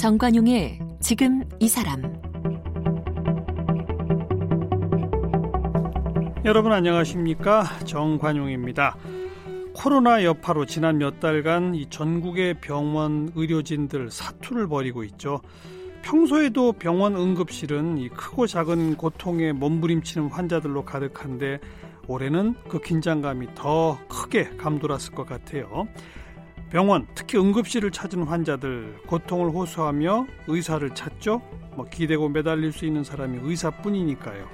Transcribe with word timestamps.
정관용의 0.00 0.78
지금 1.00 1.44
이 1.58 1.68
사람 1.68 2.00
여러분 6.46 6.72
안녕하십니까 6.72 7.64
정관용입니다. 7.84 8.96
코로나 9.74 10.24
여파로 10.24 10.64
지난 10.64 10.96
몇 10.96 11.20
달간 11.20 11.74
이 11.74 11.84
전국의 11.90 12.62
병원 12.62 13.30
의료진들 13.34 14.10
사투를 14.10 14.68
벌이고 14.68 15.04
있죠. 15.04 15.42
평소에도 16.00 16.72
병원 16.72 17.14
응급실은 17.14 17.98
이 17.98 18.08
크고 18.08 18.46
작은 18.46 18.96
고통에 18.96 19.52
몸부림치는 19.52 20.28
환자들로 20.28 20.86
가득한데 20.86 21.60
올해는 22.08 22.54
그 22.70 22.80
긴장감이 22.80 23.48
더 23.54 23.98
크게 24.08 24.44
감돌았을 24.56 25.14
것 25.14 25.26
같아요. 25.26 25.86
병원, 26.70 27.06
특히 27.16 27.36
응급실을 27.36 27.90
찾은 27.90 28.22
환자들 28.22 28.98
고통을 29.06 29.50
호소하며 29.50 30.26
의사를 30.46 30.88
찾죠. 30.94 31.42
뭐 31.74 31.84
기대고 31.86 32.28
매달릴 32.28 32.72
수 32.72 32.86
있는 32.86 33.02
사람이 33.02 33.40
의사뿐이니까요. 33.42 34.46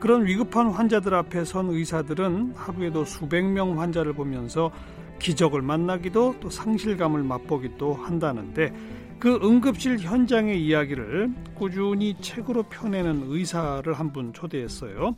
그런 0.00 0.26
위급한 0.26 0.70
환자들 0.70 1.14
앞에 1.14 1.44
선 1.44 1.70
의사들은 1.70 2.54
하루에도 2.56 3.04
수백 3.04 3.44
명 3.44 3.80
환자를 3.80 4.14
보면서 4.14 4.72
기적을 5.20 5.62
만나기도 5.62 6.36
또 6.40 6.50
상실감을 6.50 7.22
맛보기도 7.22 7.94
한다는데 7.94 8.72
그 9.20 9.38
응급실 9.42 9.98
현장의 9.98 10.64
이야기를 10.64 11.30
꾸준히 11.54 12.16
책으로 12.20 12.62
펴내는 12.64 13.24
의사를 13.28 13.92
한 13.92 14.12
분 14.12 14.32
초대했어요. 14.32 15.14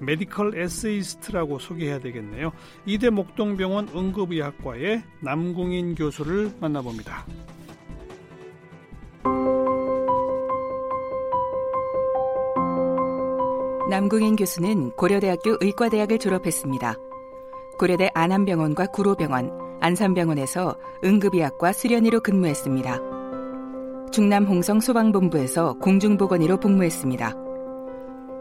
medical 0.00 0.58
에세이스트라고 0.58 1.58
소개해야 1.58 1.98
되겠네요. 2.00 2.52
이대 2.84 3.10
목동병원 3.10 3.88
응급의학과의 3.94 5.02
남궁인 5.20 5.94
교수를 5.94 6.52
만나봅니다. 6.60 7.26
남궁인 13.88 14.34
교수는 14.34 14.90
고려대학교 14.92 15.58
의과대학을 15.60 16.18
졸업했습니다. 16.18 16.96
고려대 17.78 18.10
안암병원과 18.14 18.86
구로병원, 18.86 19.78
안산병원에서 19.80 20.76
응급의학과 21.04 21.72
수련의로 21.72 22.20
근무했습니다. 22.20 23.00
중남 24.10 24.44
홍성 24.44 24.80
소방본부에서 24.80 25.74
공중보건의로 25.74 26.58
복무했습니다. 26.58 27.45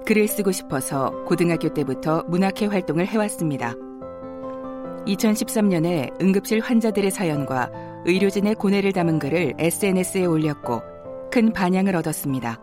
글을 0.06 0.28
쓰고 0.28 0.52
싶어서 0.52 1.12
고등학교 1.26 1.74
때부터 1.74 2.24
문학회 2.28 2.68
활동을 2.68 3.08
해왔습니다. 3.08 3.74
2013년에 5.08 6.22
응급실 6.22 6.62
환자들의 6.62 7.12
사연과 7.12 7.72
의료진의 8.06 8.56
고뇌를 8.56 8.94
담은 8.94 9.20
글을 9.20 9.54
SNS에 9.58 10.26
올렸고 10.26 10.82
큰 11.32 11.52
반향을 11.52 11.96
얻었습니다. 11.96 12.60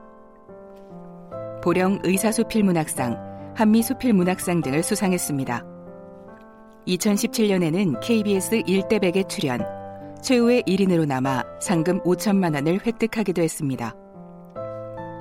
보령 1.62 1.98
의사수필문학상, 2.02 3.52
한미수필문학상 3.56 4.62
등을 4.62 4.82
수상했습니다. 4.82 5.64
2017년에는 6.86 8.00
KBS 8.00 8.62
일대백에 8.66 9.24
출연, 9.28 9.60
최후의 10.22 10.62
1인으로 10.62 11.06
남아 11.06 11.44
상금 11.60 12.00
5천만 12.02 12.54
원을 12.54 12.80
획득하기도 12.84 13.42
했습니다. 13.42 13.94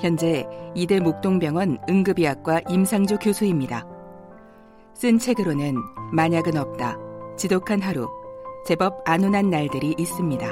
현재 0.02 0.48
이대 0.74 1.00
목동병원 1.00 1.78
응급의학과 1.88 2.62
임상조 2.68 3.20
교수입니다. 3.20 3.86
쓴 4.96 5.20
책으로는 5.20 5.76
만약은 6.12 6.58
없다, 6.58 6.98
지독한 7.38 7.82
하루, 7.82 8.10
제법 8.66 9.08
안온한 9.08 9.52
날들이 9.52 9.94
있습니다. 10.00 10.48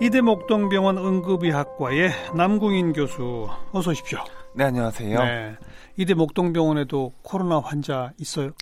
이대 0.00 0.20
목동병원 0.20 0.98
응급의학과의 0.98 2.10
남궁인 2.36 2.92
교수 2.92 3.48
어서 3.72 3.90
오십시오. 3.90 4.20
네, 4.54 4.64
안녕하세요. 4.64 5.18
네. 5.18 5.56
이대 5.96 6.14
목동병원에도 6.14 7.14
코로나 7.22 7.58
환자 7.58 8.12
있어요? 8.18 8.52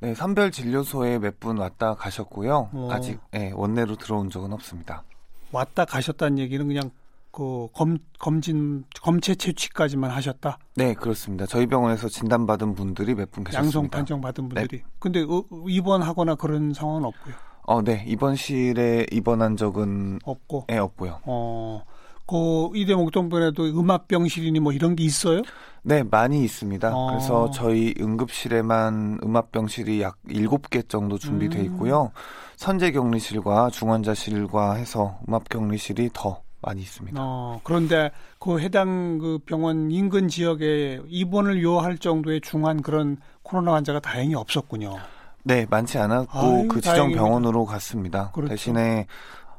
네, 0.00 0.14
선별 0.14 0.50
진료소에 0.50 1.18
몇 1.18 1.38
분 1.38 1.58
왔다 1.58 1.94
가셨고요. 1.94 2.70
어. 2.72 2.88
아직 2.90 3.20
네, 3.30 3.52
원내로 3.54 3.96
들어온 3.96 4.30
적은 4.30 4.54
없습니다. 4.54 5.04
왔다 5.52 5.84
가셨다는 5.84 6.38
얘기는 6.38 6.66
그냥 6.66 6.90
그 7.30 7.68
검, 7.74 7.98
검진 8.18 8.84
검체 9.02 9.34
채취까지만 9.34 10.10
하셨다? 10.10 10.58
네, 10.74 10.94
그렇습니다. 10.94 11.44
저희 11.46 11.66
병원에서 11.66 12.08
진단받은 12.08 12.74
분들이 12.74 13.14
몇 13.14 13.30
분 13.30 13.44
계셨습니다. 13.44 13.58
양성 13.66 13.88
판정 13.90 14.20
받은 14.22 14.48
분들이. 14.48 14.78
네. 14.78 14.84
근데 14.98 15.22
어, 15.22 15.44
입원하거나 15.68 16.36
그런 16.36 16.72
상황은 16.72 17.04
없고요. 17.04 17.34
어, 17.68 17.82
네. 17.82 18.04
입원실에 18.06 19.06
입원한 19.10 19.56
적은 19.56 20.20
없고. 20.24 20.64
네, 20.68 20.78
없고요. 20.78 21.20
어. 21.24 21.82
그 22.26 22.70
이대 22.74 22.94
목동병원에도 22.94 23.64
음압병실이니 23.64 24.60
뭐 24.60 24.72
이런 24.72 24.96
게 24.96 25.04
있어요? 25.04 25.42
네, 25.82 26.02
많이 26.02 26.42
있습니다. 26.44 26.90
어. 26.94 27.10
그래서 27.10 27.50
저희 27.52 27.94
응급실에만 28.00 29.20
음압병실이 29.22 30.02
약 30.02 30.16
7개 30.28 30.88
정도 30.88 31.18
준비돼 31.18 31.60
음. 31.60 31.64
있고요. 31.66 32.10
선제 32.56 32.90
격리실과 32.90 33.70
중환자실과 33.70 34.74
해서 34.74 35.18
음압 35.28 35.48
격리실이 35.48 36.10
더 36.12 36.42
많이 36.62 36.80
있습니다. 36.80 37.16
어, 37.20 37.60
그런데 37.62 38.10
그 38.40 38.58
해당 38.58 39.18
그 39.18 39.38
병원 39.46 39.90
인근 39.92 40.26
지역에 40.26 41.00
입원을 41.06 41.62
요할 41.62 41.98
정도의 41.98 42.40
중한 42.40 42.82
그런 42.82 43.18
코로나 43.42 43.74
환자가 43.74 44.00
다행히 44.00 44.34
없었군요. 44.34 44.96
네, 45.44 45.64
많지 45.70 45.98
않았고 45.98 46.38
아유, 46.38 46.68
그 46.68 46.80
지정 46.80 46.94
다행입니다. 46.94 47.22
병원으로 47.22 47.64
갔습니다. 47.66 48.32
그렇죠. 48.32 48.48
대신에 48.48 49.06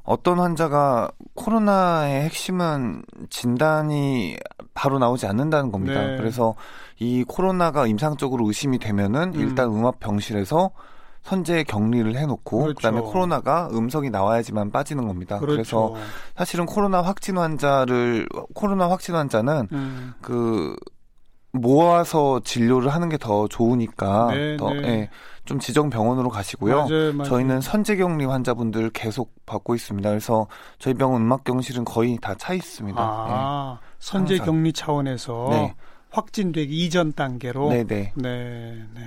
어떤 0.07 0.39
환자가 0.39 1.11
코로나의 1.35 2.21
핵심은 2.23 3.03
진단이 3.29 4.37
바로 4.73 4.99
나오지 4.99 5.27
않는다는 5.27 5.69
겁니다. 5.69 6.01
네. 6.01 6.15
그래서 6.15 6.55
이 6.97 7.25
코로나가 7.27 7.85
임상적으로 7.85 8.47
의심이 8.47 8.79
되면은 8.79 9.33
음. 9.35 9.39
일단 9.39 9.69
음압 9.69 9.99
병실에서 9.99 10.71
선제 11.23 11.63
격리를 11.63 12.15
해놓고 12.15 12.57
그렇죠. 12.57 12.75
그다음에 12.75 13.01
코로나가 13.01 13.67
음성이 13.73 14.09
나와야지만 14.09 14.71
빠지는 14.71 15.07
겁니다. 15.07 15.39
그렇죠. 15.39 15.55
그래서 15.55 15.95
사실은 16.37 16.65
코로나 16.65 17.01
확진 17.01 17.37
환자를 17.37 18.29
코로나 18.55 18.89
확진 18.89 19.13
환자는 19.13 19.67
음. 19.73 20.13
그 20.21 20.73
모아서 21.51 22.39
진료를 22.43 22.89
하는 22.89 23.09
게 23.09 23.17
더 23.17 23.47
좋으니까 23.47 24.27
네, 24.31 24.57
더 24.57 24.71
네. 24.73 24.87
예, 24.87 25.09
좀 25.45 25.59
지정 25.59 25.89
병원으로 25.89 26.29
가시고요. 26.29 26.75
맞아요, 26.87 27.13
맞아요. 27.13 27.23
저희는 27.23 27.61
선제격리 27.61 28.25
환자분들 28.25 28.91
계속 28.91 29.33
받고 29.45 29.73
있습니다. 29.75 30.07
그래서 30.09 30.47
저희 30.77 30.93
병원 30.93 31.21
음악경실은 31.23 31.83
거의 31.85 32.17
다 32.21 32.35
차 32.35 32.53
있습니다. 32.53 33.01
아, 33.01 33.79
네. 33.81 33.87
선제격리 33.99 34.73
차원에서 34.73 35.47
네. 35.51 35.75
확진되기 36.11 36.85
이전 36.85 37.13
단계로. 37.13 37.69
네네. 37.69 37.85
네. 37.85 38.11
네, 38.15 38.83
네. 38.93 39.01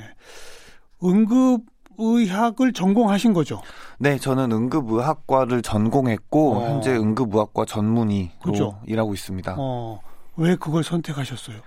응급 1.05 1.63
의학을 2.03 2.73
전공하신 2.73 3.33
거죠? 3.35 3.61
네, 3.99 4.17
저는 4.19 4.51
응급의학과를 4.53 5.61
전공했고 5.63 6.57
어. 6.57 6.65
현재 6.69 6.97
응급의학과 6.97 7.67
전문의로 7.67 8.31
그렇죠? 8.43 8.81
일하고 8.87 9.13
있습니다. 9.15 9.55
어, 9.59 10.01
왜 10.37 10.57
그걸 10.57 10.83
선택하셨어요? 10.83 11.59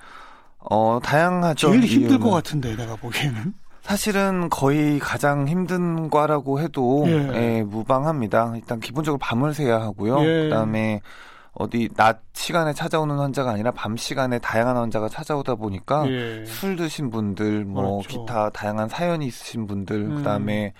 어, 0.69 0.99
다양하죠. 1.03 1.71
제일 1.71 1.83
힘들. 1.83 2.19
것 2.19 2.29
같은데 2.31 2.75
내가 2.75 2.95
보기에는. 2.95 3.53
사실은 3.81 4.49
거의 4.49 4.97
가장 4.97 5.47
힘든 5.47 6.09
과라고 6.09 6.61
해도 6.61 7.03
예. 7.07 7.57
예, 7.57 7.63
무방합니다. 7.63 8.53
일단 8.55 8.79
기본적으로 8.79 9.19
밤을 9.19 9.53
새야 9.53 9.81
하고요. 9.81 10.21
예. 10.21 10.43
그다음에 10.43 11.01
어디 11.51 11.89
낮 11.95 12.21
시간에 12.33 12.73
찾아오는 12.73 13.15
환자가 13.17 13.51
아니라 13.51 13.71
밤 13.71 13.97
시간에 13.97 14.39
다양한 14.39 14.77
환자가 14.77 15.09
찾아오다 15.09 15.55
보니까 15.55 16.09
예. 16.09 16.45
술 16.45 16.77
드신 16.77 17.09
분들, 17.09 17.65
뭐 17.65 17.99
그렇죠. 18.01 18.21
기타 18.21 18.49
다양한 18.49 18.87
사연이 18.87 19.27
있으신 19.27 19.67
분들, 19.67 19.95
음. 19.97 20.15
그다음에 20.15 20.73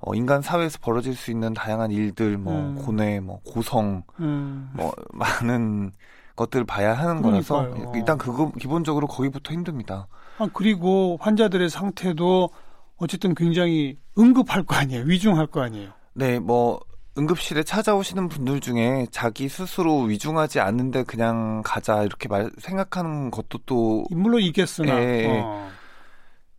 어, 0.00 0.14
인간 0.14 0.40
사회에서 0.42 0.78
벌어질 0.82 1.14
수 1.14 1.30
있는 1.30 1.54
다양한 1.54 1.90
일들, 1.90 2.38
뭐 2.38 2.54
음. 2.54 2.76
고뇌, 2.76 3.20
뭐 3.20 3.40
고성, 3.44 4.02
음. 4.20 4.70
뭐 4.74 4.94
많은 5.12 5.92
것들을 6.36 6.64
봐야 6.64 6.94
하는 6.94 7.22
거라서 7.22 7.62
그러니까요. 7.62 7.92
일단 7.94 8.18
그거 8.18 8.52
기본적으로 8.58 9.06
거기부터 9.06 9.52
힘듭니다. 9.52 10.06
아, 10.38 10.48
그리고 10.52 11.18
환자들의 11.20 11.68
상태도 11.68 12.50
어쨌든 12.96 13.34
굉장히 13.34 13.98
응급할 14.18 14.64
거 14.64 14.76
아니에요. 14.76 15.04
위중할 15.04 15.46
거 15.46 15.62
아니에요. 15.62 15.90
네, 16.14 16.38
뭐 16.38 16.80
응급실에 17.18 17.62
찾아오시는 17.64 18.28
분들 18.28 18.60
중에 18.60 19.06
자기 19.10 19.48
스스로 19.48 20.02
위중하지 20.02 20.60
않는데 20.60 21.02
그냥 21.04 21.62
가자 21.64 22.04
이렇게 22.04 22.28
말 22.28 22.50
생각하는 22.58 23.30
것도 23.30 23.58
또 23.66 24.04
물론 24.10 24.40
있겠으나 24.42 25.02
예, 25.02 25.26
어. 25.42 25.70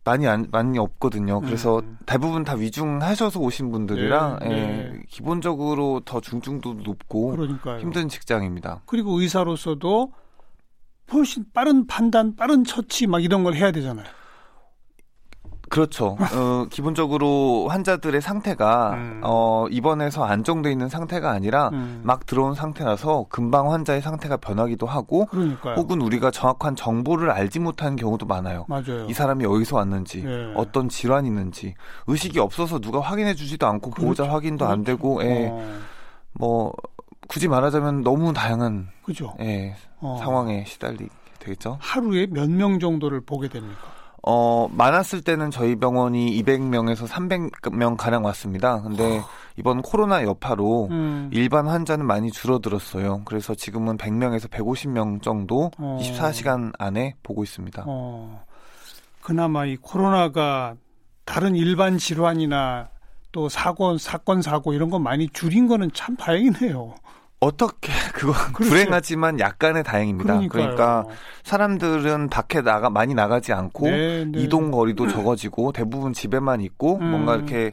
많이 0.04 0.26
안, 0.26 0.46
많이 0.50 0.78
없거든요. 0.78 1.40
그래서 1.40 1.78
음. 1.78 1.98
대부분 2.06 2.44
다 2.44 2.54
위중하셔서 2.54 3.40
오신 3.40 3.70
분들이라 3.70 4.38
네, 4.42 4.46
예, 4.46 4.54
네. 4.54 5.02
기본적으로 5.08 6.00
더 6.04 6.20
중증도 6.20 6.74
높고 6.84 7.30
그러니까요. 7.30 7.78
힘든 7.80 8.08
직장입니다. 8.08 8.82
그리고 8.86 9.20
의사로서도 9.20 10.12
훨씬 11.12 11.44
빠른 11.52 11.86
판단, 11.86 12.34
빠른 12.34 12.64
처치 12.64 13.06
막 13.06 13.22
이런 13.22 13.44
걸 13.44 13.54
해야 13.54 13.70
되잖아요. 13.70 14.06
그렇죠. 15.72 16.18
어, 16.20 16.66
기본적으로 16.70 17.66
환자들의 17.70 18.20
상태가 18.20 18.90
음. 18.92 19.20
어, 19.24 19.66
입원해서 19.70 20.22
안정돼 20.22 20.70
있는 20.70 20.90
상태가 20.90 21.30
아니라 21.30 21.70
음. 21.72 22.02
막 22.04 22.26
들어온 22.26 22.52
상태라서 22.54 23.24
금방 23.30 23.72
환자의 23.72 24.02
상태가 24.02 24.36
변하기도 24.36 24.86
하고 24.86 25.24
그러니까요. 25.26 25.74
혹은 25.76 26.02
우리가 26.02 26.30
정확한 26.30 26.76
정보를 26.76 27.30
알지 27.30 27.58
못하는 27.60 27.96
경우도 27.96 28.26
많아요. 28.26 28.66
맞아요. 28.68 29.06
이 29.08 29.14
사람이 29.14 29.46
어디서 29.46 29.76
왔는지 29.76 30.22
예. 30.26 30.52
어떤 30.56 30.90
질환이 30.90 31.28
있는지 31.28 31.74
의식이 32.06 32.38
없어서 32.38 32.78
누가 32.78 33.00
확인해 33.00 33.34
주지도 33.34 33.66
않고 33.66 33.92
그렇죠. 33.92 34.04
보호자 34.04 34.30
확인도 34.30 34.66
그렇죠. 34.66 34.72
안 34.74 34.84
되고 34.84 35.24
예. 35.24 35.48
어. 35.50 35.78
뭐 36.34 36.74
굳이 37.28 37.48
말하자면 37.48 38.02
너무 38.02 38.34
다양한 38.34 38.88
그죠. 39.04 39.34
예, 39.40 39.74
어. 40.00 40.18
상황에 40.20 40.64
시달리게 40.66 41.08
되겠죠. 41.38 41.78
하루에 41.80 42.26
몇 42.30 42.50
명 42.50 42.78
정도를 42.78 43.22
보게 43.22 43.48
됩니까? 43.48 44.01
어, 44.24 44.68
많았을 44.70 45.22
때는 45.22 45.50
저희 45.50 45.74
병원이 45.76 46.40
200명에서 46.42 47.08
300명 47.08 47.96
가량 47.96 48.24
왔습니다. 48.24 48.80
근데 48.82 49.18
어. 49.18 49.24
이번 49.56 49.82
코로나 49.82 50.22
여파로 50.22 50.88
음. 50.90 51.30
일반 51.32 51.66
환자는 51.66 52.06
많이 52.06 52.30
줄어들었어요. 52.30 53.22
그래서 53.24 53.54
지금은 53.54 53.96
100명에서 53.98 54.48
150명 54.48 55.22
정도 55.22 55.70
어. 55.78 55.98
24시간 56.00 56.72
안에 56.78 57.16
보고 57.22 57.42
있습니다. 57.42 57.84
어. 57.86 58.44
그나마 59.20 59.66
이 59.66 59.76
코로나가 59.76 60.74
다른 61.24 61.56
일반 61.56 61.98
질환이나 61.98 62.88
또 63.32 63.48
사건, 63.48 63.98
사건, 63.98 64.42
사고 64.42 64.72
이런 64.72 64.90
거 64.90 64.98
많이 64.98 65.28
줄인 65.30 65.66
거는 65.66 65.90
참 65.94 66.16
다행이네요. 66.16 66.94
어떻게 67.42 67.90
그거 68.14 68.32
그렇죠. 68.52 68.70
불행하지만 68.70 69.40
약간의 69.40 69.82
다행입니다. 69.82 70.34
그러니까요. 70.34 70.62
그러니까 70.62 71.04
사람들은 71.42 72.28
밖에 72.28 72.60
나가 72.60 72.88
많이 72.88 73.14
나가지 73.14 73.52
않고 73.52 73.90
네, 73.90 74.24
네. 74.24 74.40
이동 74.40 74.70
거리도 74.70 75.08
적어지고 75.08 75.72
대부분 75.72 76.12
집에만 76.12 76.60
있고 76.60 76.98
음. 76.98 77.10
뭔가 77.10 77.34
이렇게 77.34 77.72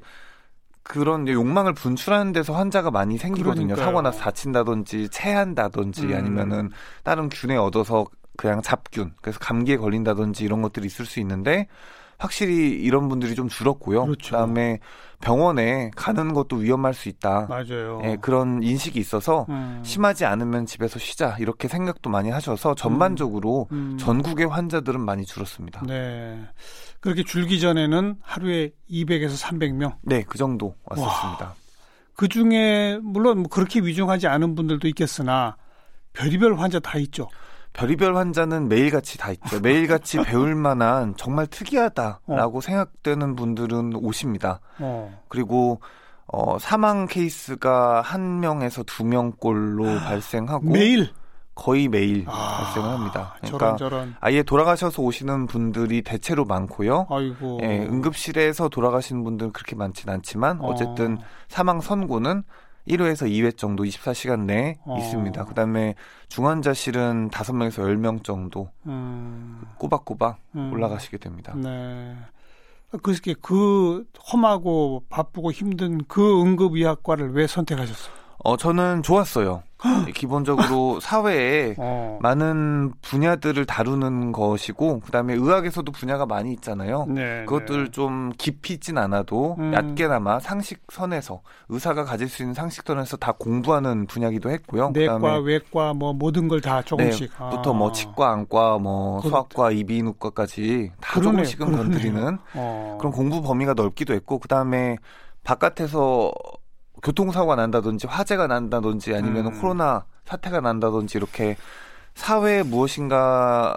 그런 0.82 1.28
욕망을 1.28 1.74
분출하는 1.74 2.34
데서 2.34 2.54
환자가 2.54 2.90
많이 2.90 3.20
생기거든요. 3.20 3.68
그러니까요. 3.68 3.86
사고 3.86 4.02
나서 4.02 4.20
다친다든지 4.22 5.10
체한다든지 5.10 6.08
음. 6.08 6.16
아니면은 6.16 6.70
다른 7.04 7.30
균에 7.30 7.56
얻어서 7.56 8.06
그냥 8.38 8.64
잡균 8.64 9.14
그래서 9.22 9.38
감기에 9.38 9.78
걸린다든지 9.78 10.46
이런 10.46 10.64
것들이 10.64 10.88
있을 10.88 11.06
수 11.06 11.20
있는데 11.20 11.68
확실히 12.20 12.70
이런 12.72 13.08
분들이 13.08 13.34
좀 13.34 13.48
줄었고요. 13.48 14.06
그렇죠. 14.06 14.32
그다음에 14.32 14.80
병원에 15.22 15.90
가는 15.96 16.34
것도 16.34 16.58
위험할 16.58 16.94
수 16.94 17.10
있다. 17.10 17.48
맞아요. 17.50 18.02
예, 18.04 18.18
그런 18.22 18.62
인식이 18.62 19.00
있어서 19.00 19.46
음. 19.50 19.82
심하지 19.84 20.26
않으면 20.26 20.66
집에서 20.66 21.00
쉬자 21.00 21.38
이렇게 21.40 21.68
생각도 21.68 22.10
많이 22.10 22.30
하셔서 22.30 22.76
전반적으로 22.76 23.68
음. 23.72 23.92
음. 23.94 23.98
전국의 23.98 24.48
환자들은 24.48 25.00
많이 25.00 25.26
줄었습니다. 25.26 25.84
네. 25.88 26.40
그렇게 27.00 27.24
줄기 27.24 27.60
전에는 27.62 28.18
하루에 28.22 28.72
200에서 28.92 29.42
300명. 29.42 29.96
네, 30.02 30.24
그 30.28 30.38
정도 30.38 30.76
왔었습니다. 30.84 31.46
와. 31.46 31.56
그 32.16 32.28
중에 32.28 33.00
물론 33.02 33.40
뭐 33.40 33.48
그렇게 33.50 33.80
위중하지 33.80 34.28
않은 34.28 34.56
분들도 34.56 34.90
있겠으나 34.90 35.56
별의별 36.12 36.56
환자 36.60 36.80
다 36.82 36.98
있죠. 37.00 37.30
별의별 37.74 38.16
환자는 38.16 38.68
매일같이 38.68 39.18
다 39.18 39.32
있죠. 39.32 39.60
매일같이 39.60 40.20
배울 40.24 40.56
만한 40.56 41.16
정말 41.18 41.48
특이하다라고 41.48 42.58
어. 42.58 42.62
생각되는 42.62 43.36
분들은 43.36 43.96
오십니다. 43.96 44.60
어. 44.80 45.22
그리고 45.28 45.80
어, 46.32 46.60
사망 46.60 47.08
케이스가 47.08 48.02
한 48.02 48.40
명에서 48.40 48.84
두 48.84 49.04
명꼴로 49.04 49.90
아, 49.90 50.00
발생하고 50.00 50.70
매일 50.70 51.10
거의 51.56 51.88
매일 51.88 52.24
아, 52.28 52.58
발생을 52.64 52.90
합니다. 52.90 53.36
그러니까 53.42 53.58
저런, 53.58 53.78
저런. 53.78 54.16
아예 54.20 54.44
돌아가셔서 54.44 55.02
오시는 55.02 55.48
분들이 55.48 56.04
대체로 56.04 56.46
많고요. 56.46 57.08
아이고. 57.10 57.60
예, 57.64 57.80
응급실에서 57.80 58.70
돌아가시는 58.70 59.24
분들은 59.24 59.52
그렇게 59.52 59.76
많지는 59.76 60.14
않지만 60.16 60.62
어. 60.62 60.68
어쨌든 60.68 61.18
사망 61.48 61.82
선고는 61.82 62.44
1회에서 62.90 63.30
2회 63.30 63.56
정도 63.58 63.84
24시간 63.84 64.46
내에 64.46 64.78
어. 64.86 64.98
있습니다. 64.98 65.46
그다음에 65.46 65.96
중환자실은 66.28 67.30
5명에서 67.30 67.84
10명 67.84 68.24
정도 68.24 68.70
음. 68.88 69.62
꼬박꼬박 69.78 70.40
음. 70.56 70.74
올라가시게 70.74 71.18
됩니다. 71.18 71.54
네. 71.56 72.16
그렇게 73.04 73.36
그 73.40 74.06
험하고 74.34 75.04
바쁘고 75.10 75.52
힘든 75.52 76.04
그 76.06 76.42
응급의학과를 76.42 77.34
왜 77.34 77.46
선택하셨어요? 77.46 78.14
어, 78.44 78.58
저는 78.58 79.04
좋았어요. 79.04 79.64
기본적으로 80.14 81.00
사회에 81.02 81.76
어. 81.78 82.20
많은 82.22 82.92
분야들을 83.02 83.66
다루는 83.66 84.32
것이고 84.32 85.00
그다음에 85.00 85.34
의학에서도 85.34 85.92
분야가 85.92 86.26
많이 86.26 86.52
있잖아요. 86.54 87.06
네, 87.08 87.46
그것들 87.46 87.86
네. 87.86 87.92
좀 87.92 88.32
깊이 88.38 88.74
있진 88.74 88.98
않아도 88.98 89.56
음. 89.58 89.74
얕게나마 89.74 90.40
상식선에서 90.40 91.42
의사가 91.70 92.04
가질 92.04 92.30
수 92.30 92.44
있는 92.44 92.54
상식선에서 92.54 93.18
다 93.18 93.32
공부하는 93.32 94.06
분야기도 94.08 94.50
했고요. 94.52 94.92
내과, 94.94 95.40
외과 95.40 95.94
뭐 95.94 96.14
모든 96.14 96.48
걸 96.48 96.60
다 96.60 96.82
조금씩. 96.82 97.32
네, 97.40 97.50
부터 97.50 97.74
뭐 97.74 97.90
아. 97.90 97.92
치과, 97.94 98.32
안과, 98.32 98.78
뭐 98.80 99.22
그렇... 99.22 99.30
소아과, 99.30 99.72
이비인후과까지 99.72 100.92
다 101.00 101.14
그러네, 101.20 101.44
조금씩은 101.44 101.66
그러네요. 101.68 101.84
건드리는 101.84 102.38
어. 102.56 102.98
그런 103.00 103.14
공부 103.14 103.42
범위가 103.42 103.74
넓기도 103.76 104.14
했고 104.14 104.40
그다음에 104.40 104.98
바깥에서 105.44 106.34
교통사고가 107.04 107.56
난다든지 107.56 108.08
화재가 108.08 108.48
난다든지 108.48 109.16
아니면 109.16 109.48
음. 109.48 109.62
코로나 109.62 110.06
사태가 110.26 110.62
난다든지 110.62 111.18
이렇게 111.18 111.56
사회에 112.16 112.64
무엇인가 112.64 113.76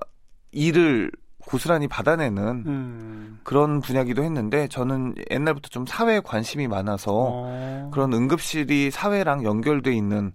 일을 0.53 1.11
고스란히 1.47 1.89
받아내는 1.89 2.65
음. 2.67 3.41
그런 3.43 3.81
분야기도 3.81 4.23
했는데 4.23 4.69
저는 4.69 5.15
옛날부터 5.31 5.69
좀 5.69 5.87
사회에 5.87 6.21
관심이 6.21 6.69
많아서 6.69 7.13
어. 7.13 7.91
그런 7.93 8.13
응급실이 8.13 8.91
사회랑 8.91 9.45
연결돼 9.45 9.93
있는 9.93 10.33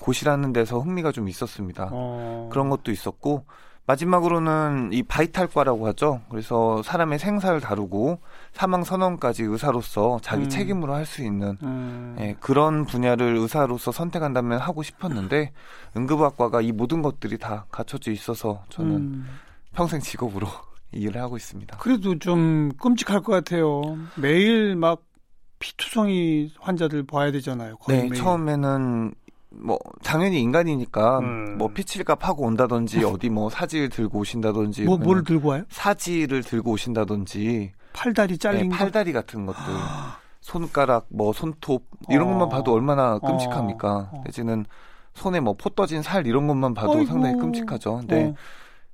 곳이라는 0.00 0.52
데서 0.52 0.78
흥미가 0.78 1.12
좀 1.12 1.28
있었습니다. 1.28 1.90
어. 1.92 2.48
그런 2.50 2.70
것도 2.70 2.90
있었고 2.90 3.44
마지막으로는 3.86 4.90
이 4.92 5.02
바이탈과라고 5.02 5.86
하죠. 5.88 6.20
그래서 6.30 6.82
사람의 6.82 7.18
생사를 7.18 7.58
다루고 7.60 8.20
사망 8.52 8.82
선언까지 8.84 9.44
의사로서 9.44 10.18
자기 10.22 10.44
음. 10.44 10.48
책임으로 10.48 10.94
할 10.94 11.06
수 11.06 11.22
있는 11.22 11.56
음. 11.62 12.16
예, 12.20 12.36
그런 12.40 12.84
분야를 12.84 13.36
의사로서 13.36 13.92
선택한다면 13.92 14.58
하고 14.60 14.82
싶었는데 14.82 15.52
응급학과가 15.96 16.60
이 16.60 16.72
모든 16.72 17.00
것들이 17.02 17.38
다 17.38 17.64
갖춰져 17.70 18.10
있어서 18.10 18.62
저는 18.68 18.90
음. 18.96 19.26
평생 19.72 20.00
직업으로 20.00 20.46
일을 20.92 21.20
하고 21.20 21.36
있습니다. 21.36 21.76
그래도 21.78 22.18
좀 22.18 22.70
끔찍할 22.80 23.20
것 23.22 23.32
같아요. 23.32 23.96
매일 24.16 24.76
막 24.76 25.02
피투성이 25.60 26.52
환자들 26.60 27.04
봐야 27.06 27.30
되잖아요. 27.32 27.76
네, 27.88 28.02
매일. 28.02 28.14
처음에는 28.14 29.14
뭐 29.50 29.78
당연히 30.04 30.40
인간이니까 30.42 31.20
음. 31.20 31.56
뭐 31.58 31.68
피칠값 31.68 32.26
하고 32.28 32.44
온다든지 32.44 32.98
어디 33.04 33.30
뭐 33.30 33.48
사지를 33.50 33.88
들고 33.88 34.18
오신다든지 34.20 34.84
뭐뭘 34.84 35.24
들고 35.24 35.48
와요? 35.48 35.64
사지를 35.70 36.42
들고 36.42 36.72
오신다든지 36.72 37.72
팔다리 37.98 38.38
잘린 38.38 38.68
네, 38.68 38.76
팔다리 38.76 39.12
같은 39.12 39.44
것들 39.46 39.62
손가락 40.40 41.06
뭐 41.10 41.32
손톱 41.32 41.84
이런 42.08 42.28
어. 42.28 42.30
것만 42.30 42.48
봐도 42.48 42.72
얼마나 42.72 43.18
끔찍합니까? 43.18 44.10
어. 44.12 44.22
내지는 44.24 44.64
손에 45.14 45.40
뭐 45.40 45.54
포 45.54 45.68
떠진 45.70 46.02
살 46.02 46.26
이런 46.26 46.46
것만 46.46 46.74
봐도 46.74 46.92
어이구. 46.92 47.06
상당히 47.06 47.36
끔찍하죠. 47.38 47.96
근데 47.98 48.26
어. 48.26 48.34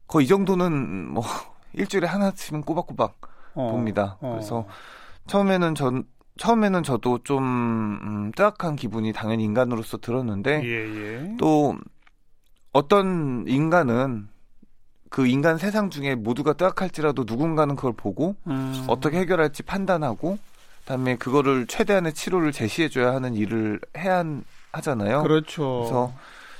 거의 0.06 0.25
이 0.25 0.28
정도는 0.28 1.11
뭐 1.12 1.23
일주일에 1.75 2.06
하나씩은 2.06 2.62
꼬박꼬박 2.62 3.16
어. 3.54 3.70
봅니다. 3.70 4.16
어. 4.20 4.30
그래서 4.32 4.64
처음에는 5.26 5.75
전 5.75 6.04
처음에는 6.38 6.82
저도 6.82 7.18
좀 7.25 7.44
음, 8.02 8.32
뜨악한 8.34 8.75
기분이 8.76 9.12
당연히 9.12 9.44
인간으로서 9.44 9.99
들었는데 9.99 10.62
예, 10.64 10.68
예. 10.68 11.37
또 11.38 11.76
어떤 12.73 13.44
인간은 13.46 14.28
그 15.14 15.28
인간 15.28 15.59
세상 15.59 15.90
중에 15.90 16.16
모두가 16.16 16.54
뜨악할지라도 16.54 17.23
누군가는 17.25 17.76
그걸 17.76 17.92
보고 17.92 18.35
음. 18.49 18.85
어떻게 18.88 19.18
해결할지 19.18 19.62
판단하고 19.62 20.38
그다음에 20.80 21.14
그거를 21.14 21.68
최대한의 21.68 22.14
치료를 22.14 22.50
제시해줘야 22.50 23.14
하는 23.14 23.37
일을 23.37 23.78
해야 23.97 24.25
하잖아요. 24.73 25.23
그렇죠. 25.23 25.83
그래서 25.83 26.12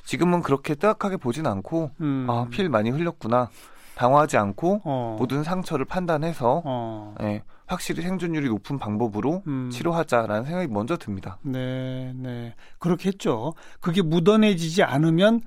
지금은 0.05 0.43
그렇게 0.43 0.77
뜨악하게 0.77 1.17
보진 1.17 1.49
않고 1.49 1.91
음. 2.01 2.29
아, 2.31 2.47
필 2.49 2.69
많이 2.69 2.91
흘렸구나. 2.91 3.51
당황하지 3.97 4.37
않고 4.37 4.83
어. 4.85 5.17
모든 5.19 5.43
상처를 5.43 5.85
판단해서 5.85 6.63
어. 6.65 7.17
예, 7.23 7.43
확실히 7.67 8.03
생존율이 8.03 8.49
높은 8.51 8.79
방법으로 8.79 9.43
음. 9.49 9.69
치료하자라는 9.73 10.45
생각이 10.45 10.69
먼저 10.69 10.97
듭니다. 10.97 11.39
네, 11.43 12.13
네. 12.15 12.55
그렇겠죠. 12.79 13.55
그게 13.81 14.01
묻어내지지 14.01 14.85
않으면 14.85 15.41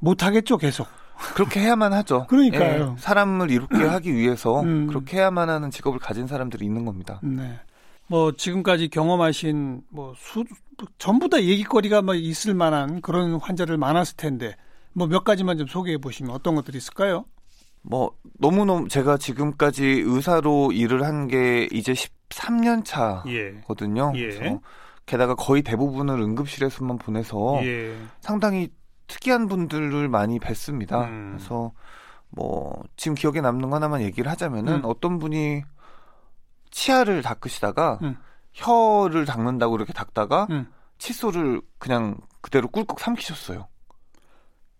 못하겠죠, 0.00 0.58
계속. 0.58 0.86
그렇게 1.34 1.60
해야만 1.60 1.92
하죠. 1.92 2.26
그러니까요. 2.30 2.94
예, 2.96 3.00
사람을 3.00 3.50
이롭게 3.50 3.76
하기 3.84 4.14
위해서 4.14 4.60
음. 4.62 4.86
그렇게 4.86 5.18
해야만 5.18 5.48
하는 5.48 5.70
직업을 5.70 5.98
가진 5.98 6.26
사람들이 6.26 6.64
있는 6.64 6.84
겁니다. 6.84 7.20
네. 7.22 7.58
뭐 8.08 8.32
지금까지 8.32 8.88
경험하신 8.88 9.82
뭐 9.90 10.14
수, 10.16 10.44
전부 10.98 11.28
다 11.28 11.40
얘기거리가 11.40 12.02
뭐 12.02 12.14
있을 12.14 12.52
만한 12.54 13.00
그런 13.00 13.36
환자를 13.36 13.76
많았을 13.78 14.16
텐데 14.16 14.56
뭐 14.92 15.06
몇 15.06 15.24
가지만 15.24 15.56
좀 15.56 15.66
소개해 15.66 15.98
보시면 15.98 16.32
어떤 16.34 16.54
것들이 16.54 16.76
있을까요? 16.76 17.24
뭐 17.80 18.12
너무너무 18.38 18.88
제가 18.88 19.16
지금까지 19.16 20.02
의사로 20.04 20.72
일을 20.72 21.04
한 21.04 21.26
게 21.28 21.68
이제 21.72 21.92
13년 21.94 22.84
차거든요. 22.84 24.12
예. 24.16 24.28
그래서 24.28 24.60
게다가 25.06 25.34
거의 25.34 25.62
대부분을 25.62 26.20
응급실에서만 26.20 26.98
보내서 26.98 27.60
예. 27.64 27.96
상당히 28.20 28.68
특이한 29.06 29.48
분들을 29.48 30.08
많이 30.08 30.38
뵀습니다. 30.38 31.04
음. 31.08 31.34
그래서 31.36 31.72
뭐 32.30 32.82
지금 32.96 33.14
기억에 33.14 33.40
남는 33.40 33.70
거 33.70 33.76
하나만 33.76 34.02
얘기를 34.02 34.30
하자면은 34.30 34.76
음. 34.76 34.80
어떤 34.84 35.18
분이 35.18 35.62
치아를 36.70 37.22
닦으시다가 37.22 37.98
음. 38.02 38.16
혀를 38.52 39.26
닦는다고 39.26 39.76
이렇게 39.76 39.92
닦다가 39.92 40.46
음. 40.50 40.66
칫솔을 40.98 41.60
그냥 41.78 42.16
그대로 42.40 42.68
꿀꺽 42.68 43.00
삼키셨어요. 43.00 43.68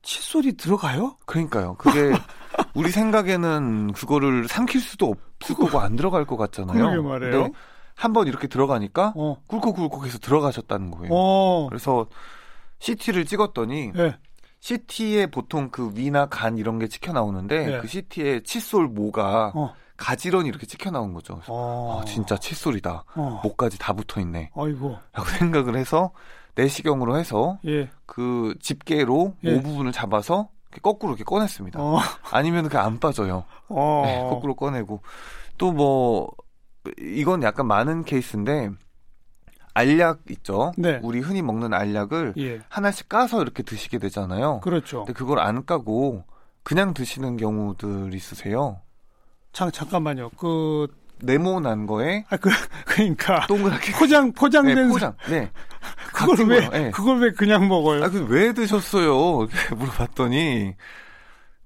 칫솔이 0.02 0.56
들어가요? 0.56 1.16
그러니까요. 1.26 1.74
그게 1.74 2.12
우리 2.74 2.90
생각에는 2.90 3.92
그거를 3.92 4.48
삼킬 4.48 4.80
수도 4.80 5.14
없을 5.40 5.54
거고 5.54 5.78
안 5.80 5.96
들어갈 5.96 6.24
것 6.24 6.36
같잖아요. 6.36 6.90
그러게 6.90 7.08
말이에요. 7.08 7.50
한번 7.94 8.26
이렇게 8.26 8.48
들어가니까 8.48 9.12
어. 9.14 9.36
꿀꺽꿀꺽해서 9.46 10.18
들어가셨다는 10.18 10.90
거예요. 10.90 11.08
어. 11.12 11.66
그래서 11.68 12.06
CT를 12.82 13.24
찍었더니 13.24 13.92
네. 13.94 14.16
CT에 14.58 15.26
보통 15.26 15.70
그 15.70 15.92
위나 15.94 16.26
간 16.26 16.58
이런 16.58 16.78
게 16.80 16.88
찍혀 16.88 17.12
나오는데 17.12 17.66
네. 17.66 17.80
그 17.80 17.86
CT에 17.86 18.40
칫솔 18.42 18.88
모가 18.88 19.52
어. 19.54 19.72
가지런히 19.96 20.48
이렇게 20.48 20.66
찍혀 20.66 20.90
나온 20.90 21.12
거죠. 21.12 21.34
그래서 21.36 21.52
어. 21.52 22.00
아, 22.00 22.04
진짜 22.04 22.36
칫솔이다. 22.36 23.04
어. 23.14 23.40
목까지 23.44 23.78
다 23.78 23.92
붙어 23.92 24.20
있네. 24.20 24.50
아이고. 24.56 24.96
라고 25.12 25.28
생각을 25.38 25.76
해서 25.76 26.10
내시경으로 26.56 27.16
해서 27.18 27.58
예. 27.66 27.88
그 28.04 28.54
집게로 28.60 29.36
예. 29.44 29.54
모 29.54 29.62
부분을 29.62 29.92
잡아서 29.92 30.48
거꾸로 30.82 31.12
이렇게 31.12 31.22
꺼냈습니다. 31.24 31.80
어. 31.80 31.98
아니면 32.32 32.64
그게 32.64 32.78
안 32.78 32.98
빠져요. 32.98 33.44
어. 33.68 34.02
네, 34.04 34.18
거꾸로 34.28 34.54
꺼내고 34.56 35.02
또 35.56 35.72
뭐 35.72 36.30
이건 36.98 37.44
약간 37.44 37.66
많은 37.68 38.02
케이스인데 38.04 38.70
알약 39.74 40.20
있죠. 40.30 40.72
네. 40.76 41.00
우리 41.02 41.20
흔히 41.20 41.42
먹는 41.42 41.72
알약을 41.72 42.34
예. 42.38 42.60
하나씩 42.68 43.08
까서 43.08 43.42
이렇게 43.42 43.62
드시게 43.62 43.98
되잖아요. 43.98 44.60
그렇죠. 44.60 45.04
근데 45.04 45.12
그걸 45.12 45.38
안 45.38 45.64
까고 45.64 46.24
그냥 46.62 46.94
드시는 46.94 47.36
경우들 47.36 48.14
있으세요. 48.14 48.80
잠, 49.52 49.70
잠깐만요. 49.70 50.30
그 50.30 50.86
네모난 51.22 51.86
거에 51.86 52.24
아, 52.30 52.36
그, 52.36 52.50
그러니까 52.86 53.46
동그랗게 53.46 53.92
포장 53.92 54.32
포장된 54.32 54.74
네, 54.74 54.88
포장. 54.88 55.14
네. 55.28 55.50
그걸 56.12 56.46
왜 56.48 56.68
네. 56.68 56.90
그걸 56.90 57.20
왜 57.20 57.30
그냥 57.32 57.68
먹어요? 57.68 58.04
아, 58.04 58.08
그왜 58.08 58.52
드셨어요? 58.52 59.48
물어봤더니 59.76 60.74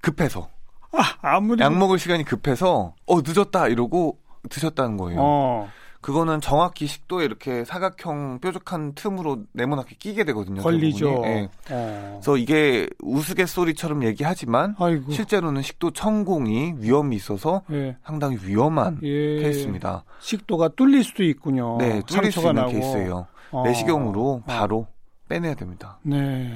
급해서. 0.00 0.48
아, 0.92 1.16
아무리 1.20 1.62
약 1.62 1.76
먹을 1.76 1.98
시간이 1.98 2.24
급해서 2.24 2.94
어 3.06 3.20
늦었다 3.20 3.68
이러고 3.68 4.18
드셨다는 4.48 4.96
거예요. 4.96 5.18
어. 5.20 5.70
그거는 6.06 6.40
정확히 6.40 6.86
식도에 6.86 7.24
이렇게 7.24 7.64
사각형 7.64 8.38
뾰족한 8.38 8.92
틈으로 8.94 9.42
네모나게 9.50 9.96
끼게 9.98 10.22
되거든요. 10.26 10.62
걸리죠. 10.62 11.22
네. 11.24 11.48
어. 11.68 12.10
그래서 12.22 12.36
이게 12.36 12.88
우스갯소리처럼 13.02 14.04
얘기하지만 14.04 14.76
아이고. 14.78 15.10
실제로는 15.10 15.62
식도 15.62 15.90
천공이 15.90 16.74
위험이 16.78 17.16
있어서 17.16 17.62
예. 17.72 17.96
상당히 18.04 18.38
위험한 18.40 19.00
예. 19.02 19.40
케이스입니다. 19.40 20.04
식도가 20.20 20.68
뚫릴 20.76 21.02
수도 21.02 21.24
있군요. 21.24 21.76
네, 21.78 22.00
뚫릴 22.06 22.30
수 22.30 22.38
있는 22.38 22.54
나고. 22.54 22.70
케이스예요. 22.70 23.26
어. 23.50 23.64
내시경으로 23.64 24.30
어. 24.30 24.42
바로 24.46 24.86
빼내야 25.28 25.54
됩니다. 25.54 25.98
네. 26.04 26.52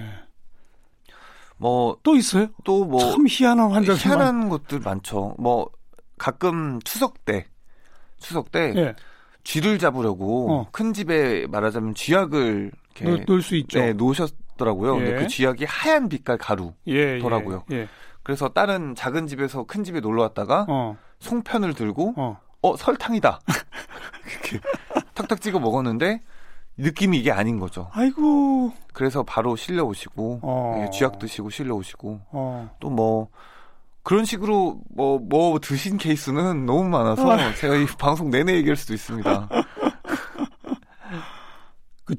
뭐 1.57 1.97
또 2.04 2.14
있어요? 2.14 2.47
또 2.62 2.85
뭐 2.85 3.00
참 3.00 3.26
희한한 3.28 3.73
환자 3.73 3.95
희한한 3.95 4.49
것들 4.49 4.78
많죠. 4.78 5.35
뭐 5.40 5.69
가끔 6.19 6.78
추석 6.85 7.25
때 7.25 7.47
추석 8.21 8.52
때 8.52 8.73
예. 8.76 8.95
쥐를 9.44 9.78
잡으려고 9.78 10.52
어. 10.52 10.66
큰 10.73 10.92
집에 10.92 11.47
말하자면 11.49 11.94
쥐약을 11.94 12.73
이렇게 13.00 13.25
놓을 13.25 13.42
수 13.42 13.56
있죠. 13.56 13.78
네, 13.78 13.92
놓으셨더라고요. 13.92 14.97
예. 14.97 15.04
근데 15.04 15.23
그 15.23 15.28
쥐약이 15.28 15.64
하얀 15.64 16.09
빛깔 16.09 16.38
가루더라고요. 16.38 17.64
예, 17.70 17.76
예. 17.76 17.88
그래서 18.23 18.49
다른 18.49 18.94
작은 18.94 19.26
집에서 19.26 19.64
큰 19.64 19.85
집에 19.85 20.00
놀러 20.00 20.23
왔다가 20.23 20.66
어. 20.68 20.97
송편을 21.20 21.75
들고 21.75 22.14
어, 22.16 22.40
어 22.62 22.76
설탕이다. 22.76 23.40
이렇게 24.26 24.61
탁탁 25.14 25.40
찍어 25.40 25.59
먹었는데 25.59 26.20
느낌이 26.76 27.18
이게 27.18 27.30
아닌 27.32 27.59
거죠. 27.59 27.88
아이고. 27.92 28.73
그래서 28.92 29.23
바로 29.23 29.56
실려 29.56 29.85
오시고 29.85 30.40
어. 30.42 30.82
예, 30.85 30.90
쥐약 30.90 31.18
드시고 31.18 31.50
실려 31.50 31.75
오시고 31.75 32.20
어. 32.30 32.70
또뭐 32.80 33.28
그런 34.02 34.25
식으로 34.25 34.80
뭐, 34.95 35.19
뭐 35.19 35.59
드신 35.61 35.99
케이스는 35.99 36.66
너무 36.66 36.88
많아서 36.88 37.30
아. 37.30 37.54
제가 37.54 37.76
이 37.76 37.87
방송 37.99 38.30
내내 38.30 38.54
얘기할 38.54 38.76
수도 38.76 38.95
있습니다. 38.95 39.49
그, 42.04 42.14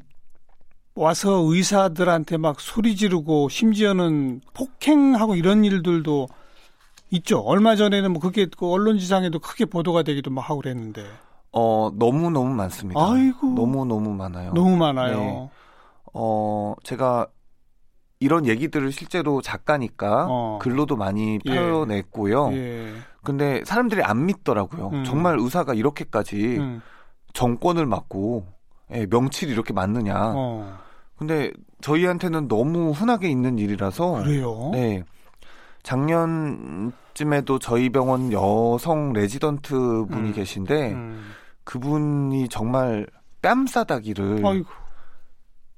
와서 0.96 1.42
의사들한테 1.44 2.38
막 2.38 2.60
소리 2.60 2.96
지르고 2.96 3.50
심지어는 3.50 4.42
폭행하고 4.54 5.36
이런 5.36 5.66
일들도 5.66 6.28
있죠. 7.12 7.40
얼마 7.40 7.76
전에는 7.76 8.12
뭐 8.12 8.22
그게 8.22 8.46
그 8.46 8.72
언론지상에도 8.72 9.40
크게 9.40 9.66
보도가 9.66 10.04
되기도 10.04 10.30
막 10.30 10.50
하고 10.50 10.62
그랬는데. 10.62 11.04
어, 11.52 11.92
너무너무 11.96 12.54
많습니다. 12.54 13.02
아이고. 13.02 13.48
너무너무 13.48 14.14
많아요. 14.14 14.54
너무 14.54 14.78
많아요. 14.78 15.18
네. 15.18 15.50
어, 16.14 16.76
제가 16.84 17.28
이런 18.22 18.46
얘기들을 18.46 18.92
실제로 18.92 19.42
작가니까 19.42 20.28
어. 20.30 20.60
글로도 20.62 20.96
많이 20.96 21.40
예. 21.44 21.56
표현했고요. 21.56 22.54
예. 22.54 22.94
근데 23.24 23.64
사람들이 23.66 24.04
안 24.04 24.28
믿더라고요. 24.28 24.90
음. 24.94 25.04
정말 25.04 25.38
의사가 25.40 25.74
이렇게까지 25.74 26.58
음. 26.60 26.82
정권을 27.34 27.88
맞고 27.88 28.46
예, 28.94 29.08
명치를 29.10 29.52
이렇게 29.52 29.74
맞느냐. 29.74 30.34
어. 30.36 30.78
근데 31.18 31.52
저희한테는 31.82 32.48
너무 32.48 32.92
흔하게 32.92 33.28
있는 33.28 33.58
일이라서 33.58 34.24
그래요. 34.24 34.70
네. 34.72 35.04
작년쯤에도 35.82 37.58
저희 37.60 37.90
병원 37.90 38.32
여성 38.32 39.14
레지던트 39.14 40.06
분이 40.12 40.30
음. 40.30 40.34
계신데 40.34 40.92
음. 40.92 41.32
그분이 41.64 42.50
정말 42.50 43.08
뺨 43.42 43.66
싸다기를 43.66 44.46
아이고. 44.46 44.70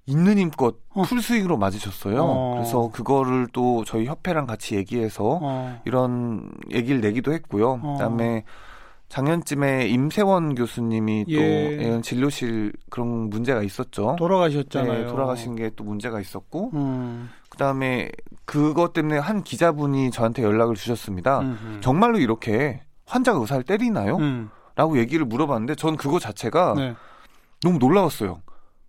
있는 0.05 0.38
힘껏 0.38 0.75
어. 0.93 1.03
풀 1.03 1.22
스윙으로 1.22 1.57
맞으셨어요. 1.57 2.22
어. 2.24 2.53
그래서 2.55 2.89
그거를 2.91 3.48
또 3.53 3.83
저희 3.86 4.05
협회랑 4.05 4.45
같이 4.48 4.75
얘기해서 4.75 5.39
어. 5.41 5.81
이런 5.86 6.51
얘기를 6.72 7.00
내기도 7.01 7.31
했고요. 7.33 7.79
어. 7.81 7.93
그다음에 7.93 8.43
작년쯤에 9.10 9.88
임세원 9.89 10.55
교수님이 10.55 11.25
예. 11.27 11.77
또 11.77 12.01
진료실 12.01 12.74
그런 12.89 13.29
문제가 13.29 13.62
있었죠. 13.62 14.15
돌아가셨잖아요. 14.17 15.01
네, 15.03 15.07
돌아가신 15.07 15.55
게 15.55 15.69
또 15.75 15.83
문제가 15.83 16.19
있었고, 16.19 16.72
음. 16.74 17.29
그 17.48 17.57
다음에 17.60 18.10
그것 18.45 18.91
때문에 18.93 19.19
한 19.19 19.43
기자분이 19.43 20.10
저한테 20.10 20.41
연락을 20.41 20.75
주셨습니다. 20.75 21.41
음흠. 21.41 21.81
정말로 21.81 22.17
이렇게 22.17 22.81
환자가 23.05 23.38
의사를 23.39 23.62
때리나요? 23.63 24.17
음. 24.17 24.50
라고 24.75 24.98
얘기를 24.98 25.24
물어봤는데 25.27 25.75
전 25.75 25.95
그거 25.95 26.17
자체가 26.17 26.74
네. 26.75 26.95
너무 27.62 27.77
놀라웠어요. 27.77 28.41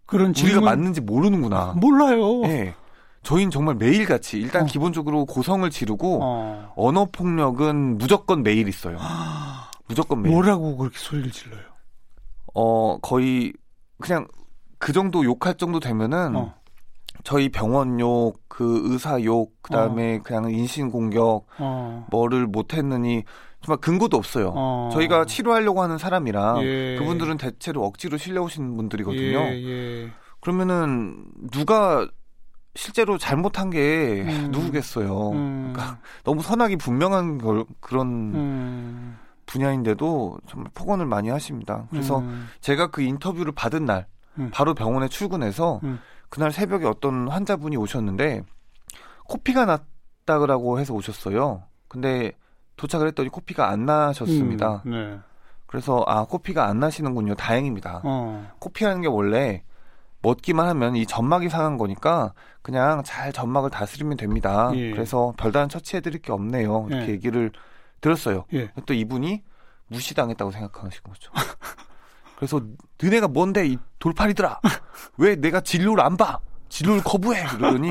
그런 0.07 0.31
우리가 0.31 0.41
질문... 0.41 0.65
맞는지 0.65 1.01
모르는구나. 1.01 1.75
몰라요. 1.77 2.41
네. 2.43 2.75
저희는 3.23 3.51
정말 3.51 3.75
매일 3.75 4.05
같이 4.07 4.39
일단 4.39 4.63
어. 4.63 4.67
기본적으로 4.67 5.25
고성을 5.25 5.69
지르고 5.71 6.21
어. 6.23 6.73
언어 6.77 7.07
폭력은 7.07 7.99
무조건 7.99 8.43
매일 8.43 8.69
있어요. 8.69 8.99
무조건 9.89 10.23
매일. 10.23 10.35
뭐라고 10.35 10.77
그렇게 10.77 10.99
소리를 10.99 11.31
질러요? 11.31 11.63
어 12.55 12.99
거의 12.99 13.53
그냥 14.01 14.29
그 14.79 14.93
정도 14.93 15.25
욕할 15.25 15.55
정도 15.55 15.81
되면은 15.81 16.37
어. 16.37 16.55
저희 17.23 17.49
병원 17.49 17.99
욕, 18.01 18.35
그 18.49 18.83
의사 18.85 19.23
욕, 19.25 19.63
그다음에 19.63 20.17
어. 20.17 20.21
그냥 20.23 20.51
인신 20.51 20.91
공격, 20.91 21.47
어. 21.59 22.07
뭐를 22.11 22.47
못했느니 22.47 23.25
정말 23.65 23.79
근거도 23.81 24.19
없어요. 24.19 24.53
어. 24.55 24.91
저희가 24.93 25.25
치료하려고 25.25 25.83
하는 25.83 25.97
사람이랑 25.97 26.63
예. 26.65 26.97
그분들은 26.99 27.39
대체로 27.39 27.83
억지로 27.85 28.19
실려오신 28.19 28.77
분들이거든요. 28.77 29.39
예, 29.39 29.65
예. 29.65 30.11
그러면은 30.41 31.25
누가 31.51 32.07
실제로 32.75 33.17
잘못한 33.17 33.71
게 33.71 34.23
음. 34.29 34.51
누구겠어요. 34.51 35.31
음. 35.31 35.73
그러니까 35.73 35.99
너무 36.25 36.43
선악이 36.43 36.77
분명한 36.77 37.39
걸, 37.39 37.65
그런 37.81 38.07
음. 38.35 39.19
분야인데도 39.47 40.39
정말 40.47 40.71
폭언을 40.75 41.07
많이 41.07 41.31
하십니다. 41.31 41.87
그래서 41.91 42.19
음. 42.19 42.49
제가 42.61 42.89
그 42.89 43.01
인터뷰를 43.01 43.53
받은 43.53 43.87
날 43.87 44.07
음. 44.39 44.51
바로 44.53 44.75
병원에 44.75 45.09
출근해서 45.09 45.81
음. 45.85 46.01
그날 46.29 46.53
새벽에 46.53 46.85
어떤 46.85 47.29
환자분이 47.29 47.79
오셨는데 47.79 48.43
코피가 49.27 49.65
났다고 49.65 50.81
해서 50.81 50.93
오셨어요. 50.93 51.63
근데 51.89 52.33
도착을 52.77 53.07
했더니 53.09 53.29
코피가 53.29 53.69
안 53.69 53.87
나셨습니다. 53.87 54.83
음, 54.87 54.91
네. 54.91 55.19
그래서 55.67 56.05
아 56.07 56.25
코피가 56.25 56.67
안 56.67 56.81
나시는군요. 56.81 57.35
다행입니다. 57.35 58.03
어. 58.05 58.51
코피하는 58.59 59.01
게 59.01 59.09
원래 59.09 59.63
먹기만 60.23 60.67
하면 60.69 60.97
이 60.97 61.07
점막이 61.07 61.49
상한 61.49 61.77
거니까 61.77 62.33
그냥 62.63 63.03
잘 63.05 63.33
점막을 63.33 63.71
다스리면 63.71 64.17
됩니다. 64.17 64.71
예. 64.75 64.91
그래서 64.91 65.35
별다른 65.37 65.69
처치해드릴 65.69 66.23
게 66.23 66.33
없네요. 66.33 66.87
이렇게 66.91 67.09
예. 67.09 67.11
얘기를 67.11 67.53
들었어요. 68.01 68.45
예. 68.55 68.71
또 68.87 68.95
이분이 68.95 69.43
무시당했다고 69.89 70.51
생각하신 70.51 71.01
거죠. 71.03 71.31
그래서 72.37 72.61
너네가 73.03 73.29
뭔데 73.29 73.67
이 73.67 73.79
돌팔이들아 73.99 74.61
왜 75.19 75.37
내가 75.37 75.61
진료를 75.61 76.03
안 76.03 76.17
봐? 76.17 76.39
진료를 76.69 77.03
거부해 77.05 77.45
그러더니 77.47 77.91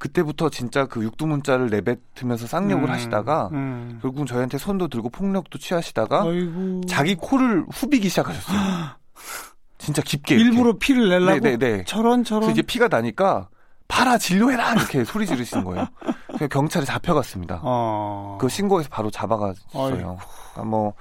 그때부터 0.00 0.48
진짜 0.48 0.86
그 0.86 1.04
육두문자를 1.04 1.68
내뱉으면서 1.68 2.46
쌍욕을 2.46 2.84
음, 2.84 2.90
하시다가 2.90 3.50
음. 3.52 3.98
결국 4.00 4.26
저희한테 4.26 4.56
손도 4.56 4.88
들고 4.88 5.10
폭력도 5.10 5.58
취하시다가 5.58 6.22
아이고. 6.22 6.80
자기 6.88 7.14
코를 7.14 7.66
후비기 7.70 8.08
시작하셨어요. 8.08 8.58
진짜 9.76 10.00
깊게 10.00 10.36
일부러 10.36 10.70
이렇게. 10.70 10.78
피를 10.78 11.10
내려고 11.10 11.40
네네네. 11.40 11.84
저런 11.84 12.24
저런 12.24 12.40
그래서 12.40 12.52
이제 12.52 12.62
피가 12.62 12.88
나니까 12.88 13.50
봐라 13.88 14.16
진료해라 14.16 14.72
이렇게 14.72 15.04
소리 15.04 15.26
지르시는 15.26 15.64
거예요. 15.64 15.86
그래서 16.28 16.48
경찰에 16.48 16.86
잡혀갔습니다. 16.86 17.60
어... 17.62 18.38
그 18.40 18.48
신고해서 18.48 18.88
바로 18.90 19.10
잡아갔어요. 19.10 19.58
그러니까 19.72 20.64
뭐 20.64 20.94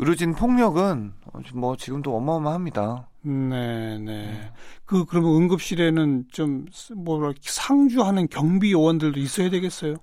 의료진 0.00 0.34
폭력은 0.34 1.12
뭐 1.54 1.76
지금도 1.76 2.16
어마어마합니다. 2.16 3.06
네, 3.24 3.98
네. 3.98 4.50
그 4.84 5.04
그러면 5.04 5.34
응급실에는 5.36 6.24
좀 6.32 6.66
뭐랄 6.96 7.34
상주하는 7.40 8.28
경비 8.28 8.72
요원들도 8.72 9.18
있어야 9.20 9.50
되겠어요? 9.50 9.96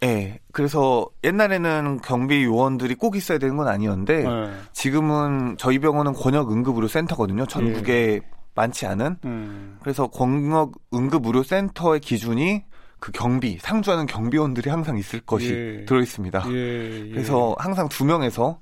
네. 0.00 0.40
그래서 0.52 1.06
옛날에는 1.24 2.00
경비 2.02 2.44
요원들이 2.44 2.94
꼭 2.94 3.16
있어야 3.16 3.38
되는 3.38 3.56
건 3.56 3.68
아니었는데 3.68 4.22
네. 4.22 4.50
지금은 4.72 5.56
저희 5.58 5.78
병원은 5.78 6.12
권역 6.14 6.50
응급 6.50 6.76
의료 6.76 6.88
센터거든요. 6.88 7.46
전국에 7.46 7.92
예. 7.92 8.20
많지 8.54 8.86
않은. 8.86 9.16
음. 9.24 9.78
그래서 9.82 10.06
권역 10.06 10.72
응급 10.94 11.26
의료 11.26 11.42
센터의 11.42 12.00
기준이 12.00 12.64
그 12.98 13.12
경비 13.12 13.58
상주하는 13.58 14.06
경비원들이 14.06 14.70
항상 14.70 14.96
있을 14.96 15.20
것이 15.20 15.52
예. 15.52 15.84
들어 15.86 16.00
있습니다. 16.00 16.44
예, 16.48 17.06
예. 17.08 17.10
그래서 17.10 17.54
항상 17.58 17.88
두 17.88 18.04
명에서 18.04 18.60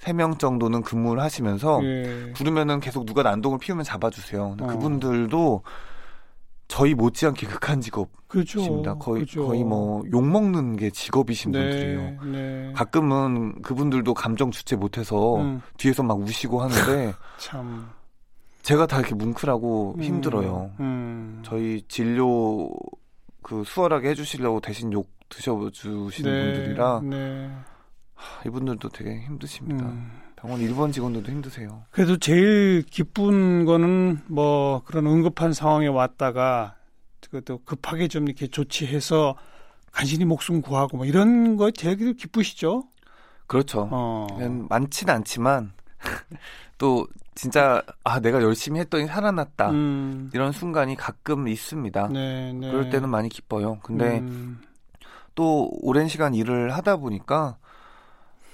3명 0.00 0.38
정도는 0.38 0.82
근무를 0.82 1.22
하시면서 1.22 1.80
예. 1.84 2.32
부르면은 2.34 2.80
계속 2.80 3.04
누가 3.04 3.22
난동을 3.22 3.58
피우면 3.58 3.84
잡아주세요. 3.84 4.56
어. 4.60 4.66
그분들도 4.66 5.62
저희 6.68 6.94
못지않게 6.94 7.46
극한 7.48 7.80
직업입니다. 7.80 8.20
그렇죠. 8.28 8.82
거의 8.98 9.24
그렇죠. 9.26 9.46
거의 9.48 9.64
뭐 9.64 10.02
욕 10.12 10.24
먹는 10.24 10.76
게 10.76 10.88
직업이신 10.90 11.50
네, 11.50 11.58
분들이에요. 11.58 12.32
네. 12.32 12.72
가끔은 12.74 13.60
그분들도 13.62 14.14
감정 14.14 14.50
주체 14.52 14.76
못해서 14.76 15.36
음. 15.36 15.60
뒤에서 15.76 16.02
막 16.02 16.18
우시고 16.18 16.62
하는데 16.62 17.12
참 17.38 17.90
제가 18.62 18.86
다 18.86 18.98
이렇게 19.00 19.14
뭉클하고 19.16 19.96
음. 19.98 20.02
힘들어요. 20.02 20.70
음. 20.80 21.42
저희 21.44 21.82
진료 21.88 22.70
그 23.42 23.64
수월하게 23.66 24.10
해주시려고 24.10 24.60
대신 24.60 24.92
욕 24.92 25.10
드셔주시는 25.28 26.32
네, 26.32 26.52
분들이라 26.54 27.00
네. 28.42 28.48
이분들도 28.48 28.88
되게 28.90 29.20
힘드십니다. 29.20 29.86
음. 29.86 30.10
병원 30.36 30.60
일본 30.60 30.90
직원들도 30.90 31.30
힘드세요. 31.30 31.82
그래도 31.90 32.16
제일 32.16 32.82
기쁜 32.82 33.64
거는 33.66 34.20
뭐 34.26 34.82
그런 34.84 35.06
응급한 35.06 35.52
상황에 35.52 35.86
왔다가 35.86 36.76
그것도 37.20 37.60
급하게 37.64 38.08
좀 38.08 38.26
이렇게 38.26 38.46
조치해서 38.46 39.36
간신히 39.92 40.24
목숨 40.24 40.62
구하고 40.62 40.96
뭐 40.96 41.06
이런 41.06 41.56
거 41.56 41.70
제일 41.70 42.14
기쁘시죠? 42.14 42.84
그렇죠. 43.46 43.88
어. 43.90 44.26
많지는 44.68 45.14
않지만 45.14 45.72
또 46.78 47.06
진짜 47.34 47.82
아 48.04 48.20
내가 48.20 48.42
열심히 48.42 48.80
했더니 48.80 49.06
살아났다 49.06 49.70
음. 49.70 50.30
이런 50.32 50.52
순간이 50.52 50.96
가끔 50.96 51.48
있습니다. 51.48 52.08
네, 52.08 52.52
네. 52.52 52.70
그럴 52.70 52.90
때는 52.90 53.08
많이 53.08 53.28
기뻐요. 53.28 53.78
근데 53.82 54.18
음. 54.20 54.60
또 55.34 55.70
오랜 55.82 56.08
시간 56.08 56.34
일을 56.34 56.74
하다 56.74 56.96
보니까 56.96 57.56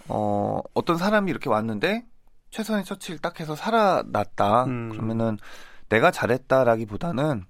어, 0.08 0.60
어떤 0.75 0.96
사람이 0.96 1.30
이렇게 1.30 1.48
왔는데 1.48 2.04
최선의 2.50 2.84
처치를 2.84 3.19
딱 3.19 3.40
해서 3.40 3.54
살아났다. 3.54 4.64
음. 4.64 4.88
그러면은 4.90 5.38
내가 5.88 6.10
잘했다라기보다는 6.10 7.45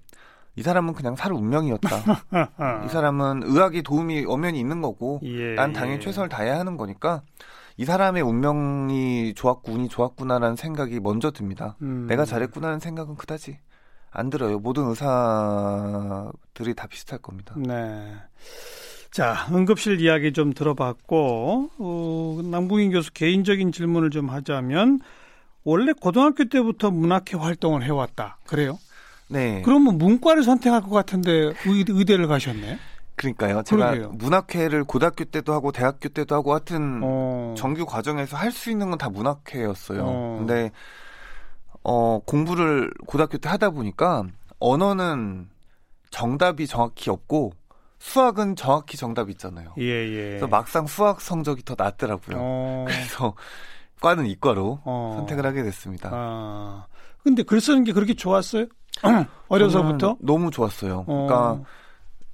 이 0.55 0.63
사람은 0.63 0.93
그냥 0.93 1.15
살 1.15 1.31
운명이었다. 1.31 1.89
이 2.85 2.89
사람은 2.89 3.43
의학이 3.45 3.83
도움이 3.83 4.25
엄연히 4.27 4.59
있는 4.59 4.81
거고 4.81 5.19
예, 5.23 5.53
난 5.53 5.71
당연히 5.71 5.97
예. 5.97 5.99
최선을 5.99 6.29
다해야 6.29 6.57
하는 6.59 6.77
거니까 6.77 7.21
이 7.77 7.85
사람의 7.85 8.23
운명이 8.23 9.35
좋았고 9.35 9.71
운이 9.71 9.87
좋았구나라는 9.89 10.55
생각이 10.55 10.99
먼저 10.99 11.29
듭니다. 11.29 11.75
음. 11.83 12.07
내가 12.07 12.25
잘했구나라는 12.25 12.79
생각은 12.79 13.15
그다지 13.15 13.59
안 14.09 14.31
들어요. 14.31 14.57
모든 14.57 14.85
의사들이 14.89 16.73
다 16.75 16.87
비슷할 16.87 17.19
겁니다. 17.19 17.53
네. 17.55 18.15
자, 19.17 19.47
응급실 19.51 19.99
이야기 19.99 20.31
좀 20.31 20.53
들어봤고, 20.53 21.71
어, 21.79 22.39
남궁인 22.43 22.91
교수 22.91 23.11
개인적인 23.13 23.71
질문을 23.71 24.11
좀 24.11 24.29
하자면, 24.29 24.99
원래 25.63 25.91
고등학교 25.91 26.45
때부터 26.45 26.91
문학회 26.91 27.35
활동을 27.35 27.83
해왔다. 27.83 28.37
그래요? 28.45 28.77
네. 29.27 29.63
그러면 29.65 29.97
문과를 29.97 30.43
선택할 30.43 30.81
것 30.83 30.91
같은데 30.91 31.51
의, 31.65 32.05
대 32.05 32.15
를 32.15 32.27
가셨네? 32.27 32.77
그러니까요. 33.15 33.63
제가 33.63 33.89
그러게요. 33.89 34.09
문학회를 34.19 34.83
고등학교 34.83 35.25
때도 35.25 35.51
하고 35.51 35.71
대학교 35.71 36.09
때도 36.09 36.35
하고 36.35 36.51
하여튼 36.53 37.01
어. 37.03 37.55
정규 37.57 37.87
과정에서 37.87 38.37
할 38.37 38.51
수 38.51 38.69
있는 38.69 38.91
건 38.91 38.99
다 38.99 39.09
문학회였어요. 39.09 40.03
어. 40.05 40.35
근데 40.37 40.69
어, 41.83 42.19
공부를 42.23 42.91
고등학교 43.07 43.39
때 43.39 43.49
하다 43.49 43.71
보니까 43.71 44.25
언어는 44.59 45.49
정답이 46.11 46.67
정확히 46.67 47.09
없고 47.09 47.53
수학은 48.07 48.55
정확히 48.55 48.95
정답 48.95 49.29
있잖아요. 49.31 49.73
예, 49.77 49.83
예. 49.83 50.21
그래서 50.29 50.47
막상 50.47 50.87
수학 50.87 51.19
성적이 51.19 51.63
더 51.63 51.75
낮더라고요. 51.77 52.37
어... 52.39 52.85
그래서 52.87 53.33
과는 53.99 54.25
이과로 54.27 54.79
어... 54.85 55.15
선택을 55.17 55.45
하게 55.45 55.63
됐습니다. 55.63 56.09
아. 56.13 56.87
근데 57.23 57.43
글 57.43 57.59
쓰는 57.59 57.83
게 57.83 57.91
그렇게 57.91 58.13
좋았어요? 58.13 58.67
어려서부터? 59.49 60.17
너무 60.21 60.51
좋았어요. 60.51 61.03
어... 61.05 61.27
그러니까 61.27 61.69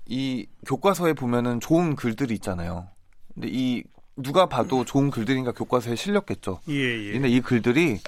이 0.05 0.45
교과서에 0.67 1.13
보면은 1.13 1.59
좋은 1.59 1.95
글들이 1.95 2.35
있잖아요. 2.35 2.87
근데 3.33 3.47
이 3.51 3.83
누가 4.15 4.45
봐도 4.45 4.85
좋은 4.85 5.09
글들인가 5.09 5.53
교과서에 5.53 5.95
실렸겠죠. 5.95 6.59
예, 6.69 7.07
예. 7.07 7.13
근데 7.13 7.29
이 7.29 7.41
글들이 7.41 7.99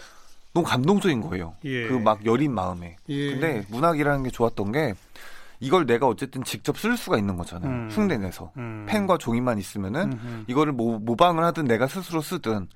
너무 0.54 0.67
감동적인 0.67 1.21
거예요. 1.21 1.56
예. 1.63 1.88
그막 1.88 2.28
여린 2.28 2.54
마음에. 2.54 2.95
예. 3.10 3.32
근데 3.32 3.65
문학이라는 3.69 4.23
게 4.23 4.30
좋았던 4.30 4.71
게 4.71 4.93
이걸 5.60 5.86
내가 5.86 6.08
어쨌든 6.08 6.44
직접 6.44 6.78
쓸 6.78 6.98
수가 6.98 7.18
있는 7.18 7.38
거잖아요. 7.38 7.70
음. 7.72 7.89
흉내 7.91 8.18
내서. 8.18 8.52
음. 8.58 8.86
펜과 8.88 9.18
종이만 9.18 9.58
있으면은 9.58 10.13
음흠. 10.13 10.44
이거를 10.48 10.74
모, 10.74 11.00
모방을 11.00 11.44
하든 11.46 11.65
내가 11.65 11.88
스스로 11.88 12.22
쓰든 12.22 12.68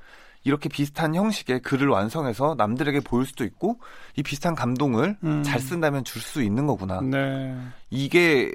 이렇게 0.43 0.69
비슷한 0.69 1.15
형식의 1.15 1.61
글을 1.61 1.89
완성해서 1.89 2.55
남들에게 2.57 3.01
보일 3.01 3.25
수도 3.25 3.43
있고 3.43 3.79
이 4.15 4.23
비슷한 4.23 4.55
감동을 4.55 5.17
음. 5.23 5.43
잘 5.43 5.59
쓴다면 5.59 6.03
줄 6.05 6.21
수 6.21 6.41
있는 6.41 6.65
거구나. 6.65 7.01
네. 7.01 7.57
이게 7.89 8.51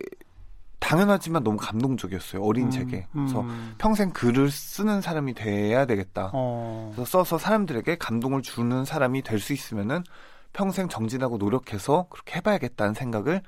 당연하지만 0.81 1.43
너무 1.43 1.57
감동적이었어요. 1.57 2.43
어린 2.43 2.67
음, 2.67 2.71
제게. 2.71 3.07
그래서 3.13 3.41
음. 3.41 3.75
평생 3.79 4.11
글을 4.13 4.51
쓰는 4.51 5.01
사람이 5.01 5.33
돼야 5.35 5.87
되겠다. 5.87 6.31
어. 6.35 6.93
그래서 6.95 7.19
써서 7.19 7.39
사람들에게 7.39 7.97
감동을 7.97 8.43
주는 8.43 8.85
사람이 8.85 9.23
될 9.23 9.39
수 9.41 9.53
있으면은 9.55 10.05
평생 10.53 10.89
정진하고 10.89 11.37
노력해서 11.39 12.07
그렇게 12.11 12.37
해봐야겠다는 12.37 12.95
생각을 12.95 13.43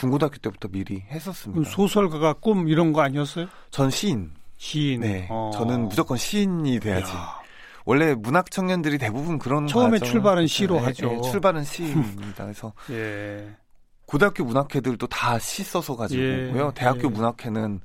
중고등학교 0.00 0.36
때부터 0.38 0.68
미리 0.68 1.02
했었습니다. 1.10 1.70
소설가가 1.70 2.34
꿈 2.34 2.68
이런 2.68 2.92
거 2.92 3.00
아니었어요? 3.00 3.46
전 3.70 3.90
시인. 3.90 4.30
시인. 4.58 5.00
네. 5.00 5.26
어. 5.30 5.50
저는 5.54 5.88
무조건 5.88 6.18
시인이 6.18 6.80
돼야지. 6.80 7.10
야. 7.12 7.40
원래 7.86 8.14
문학 8.14 8.50
청년들이 8.50 8.98
대부분 8.98 9.38
그런 9.38 9.66
처음에 9.66 9.98
출발은 9.98 10.48
시로 10.48 10.74
네, 10.76 10.86
하죠. 10.86 11.08
네, 11.08 11.20
출발은 11.30 11.64
시입니다. 11.64 12.44
그래서 12.44 12.72
예. 12.90 13.56
고등학교 14.04 14.44
문학회들도 14.44 15.06
다 15.06 15.38
시 15.38 15.62
써서 15.64 15.96
가지고 15.96 16.22
예. 16.22 16.48
오고요. 16.50 16.72
대학교 16.74 17.04
예. 17.04 17.08
문학회는 17.08 17.80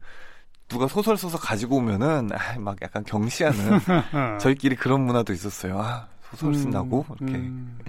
누가 0.67 0.87
소설 0.87 1.15
써서 1.17 1.37
가지고 1.37 1.77
오면은 1.77 2.29
아, 2.35 2.59
막 2.59 2.75
약간 2.81 3.03
경시하는 3.05 3.79
저희끼리 4.41 4.75
그런 4.75 5.01
문화도 5.05 5.31
있었어요. 5.31 5.79
아, 5.79 6.07
소설 6.31 6.55
쓴다고 6.55 7.05
음, 7.09 7.15
이렇게. 7.27 7.37
음. 7.39 7.79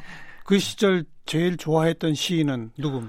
그 0.45 0.59
시절 0.59 1.05
제일 1.27 1.57
좋아했던 1.57 2.15
시인은 2.15 2.73
누구? 2.79 3.05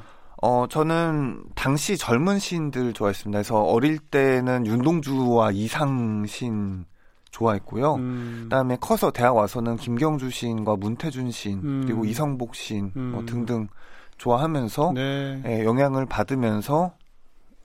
어, 0.45 0.67
저는 0.67 1.41
당시 1.55 1.95
젊은 1.97 2.37
시인들 2.37 2.91
좋아했습니다. 2.91 3.37
그래서 3.37 3.63
어릴 3.63 3.97
때는 3.97 4.67
윤동주와 4.67 5.51
이상신 5.51 6.83
좋아했고요. 7.31 7.95
음. 7.95 8.39
그다음에 8.43 8.75
커서 8.81 9.11
대학 9.11 9.37
와서는 9.37 9.77
김경주 9.77 10.31
시인과 10.31 10.75
문태준 10.75 11.31
시인 11.31 11.61
음. 11.63 11.81
그리고 11.85 12.03
이성복 12.03 12.55
시인 12.55 12.91
뭐 12.93 13.01
음. 13.01 13.11
뭐 13.13 13.25
등등 13.25 13.69
좋아하면서 14.17 14.91
네. 14.93 15.41
예, 15.45 15.63
영향을 15.63 16.05
받으면서 16.07 16.93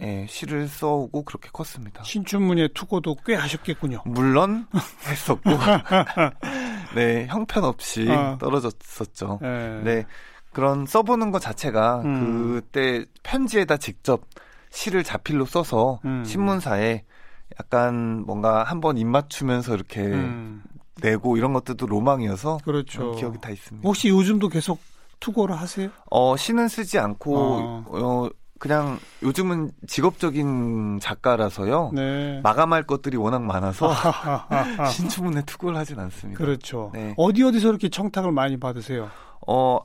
예, 0.01 0.27
시를 0.29 0.69
써오고 0.69 1.25
그렇게 1.25 1.51
컸습니다. 1.53 2.05
신춘문예 2.05 2.69
투고도 2.75 3.17
꽤 3.27 3.35
하셨겠군요. 3.35 4.03
물론 4.07 4.69
했었고, 5.11 5.51
네 6.95 7.27
형편없이 7.27 8.09
어. 8.09 8.39
떨어졌었죠. 8.39 9.41
네. 9.43 9.81
네. 9.83 10.07
그런 10.53 10.87
써보는 10.87 11.31
것 11.31 11.41
자체가 11.41 12.03
음. 12.05 12.55
그때 12.55 13.05
편지에다 13.23 13.77
직접 13.77 14.23
시를 14.71 15.05
자필로 15.05 15.45
써서 15.45 16.01
음. 16.05 16.25
신문사에 16.25 17.05
약간 17.61 18.25
뭔가 18.27 18.65
한번 18.65 18.99
입 18.99 19.07
맞추면서 19.07 19.75
이렇게 19.75 20.01
음. 20.01 20.63
내고 21.01 21.37
이런 21.37 21.53
것들도 21.53 21.87
로망이어서 21.87 22.59
그렇죠. 22.65 23.13
기억이 23.13 23.39
다 23.41 23.51
있습니다. 23.51 23.87
혹시 23.87 24.09
요즘도 24.09 24.49
계속 24.49 24.81
투고를 25.21 25.59
하세요? 25.59 25.91
어, 26.11 26.37
시는 26.37 26.69
쓰지 26.69 26.99
않고 26.99 27.37
어. 27.37 27.85
어 27.89 28.31
그냥 28.59 28.99
요즘은 29.23 29.71
직업적인 29.87 30.99
작가라서요. 31.01 31.93
네. 31.95 32.41
마감할 32.43 32.87
것들이 32.87 33.17
워낙 33.17 33.43
많아서 33.43 33.93
신춘문에 34.93 35.43
투고를 35.43 35.79
하진 35.79 35.99
않습니다. 36.01 36.39
그렇죠. 36.39 36.91
네. 36.93 37.15
어디 37.17 37.45
어디서 37.45 37.69
이렇게 37.69 37.89
청탁을 37.89 38.33
많이 38.33 38.59
받으세요? 38.59 39.11
어, 39.47 39.79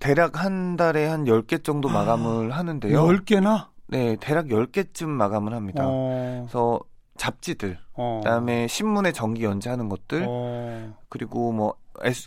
대략 0.00 0.42
한 0.42 0.76
달에 0.76 1.06
한 1.06 1.24
10개 1.24 1.62
정도 1.62 1.88
아, 1.90 1.92
마감을 1.92 2.52
하는데요. 2.52 3.00
10개나? 3.00 3.68
네, 3.86 4.16
대략 4.20 4.46
10개쯤 4.46 5.06
마감을 5.06 5.52
합니다. 5.54 5.84
어... 5.86 6.42
그래서 6.42 6.80
잡지들, 7.16 7.78
어... 7.94 8.20
그다음에 8.22 8.66
신문에 8.66 9.12
정기 9.12 9.44
연재하는 9.44 9.88
것들, 9.88 10.24
어... 10.28 10.96
그리고 11.08 11.52
뭐 11.52 11.74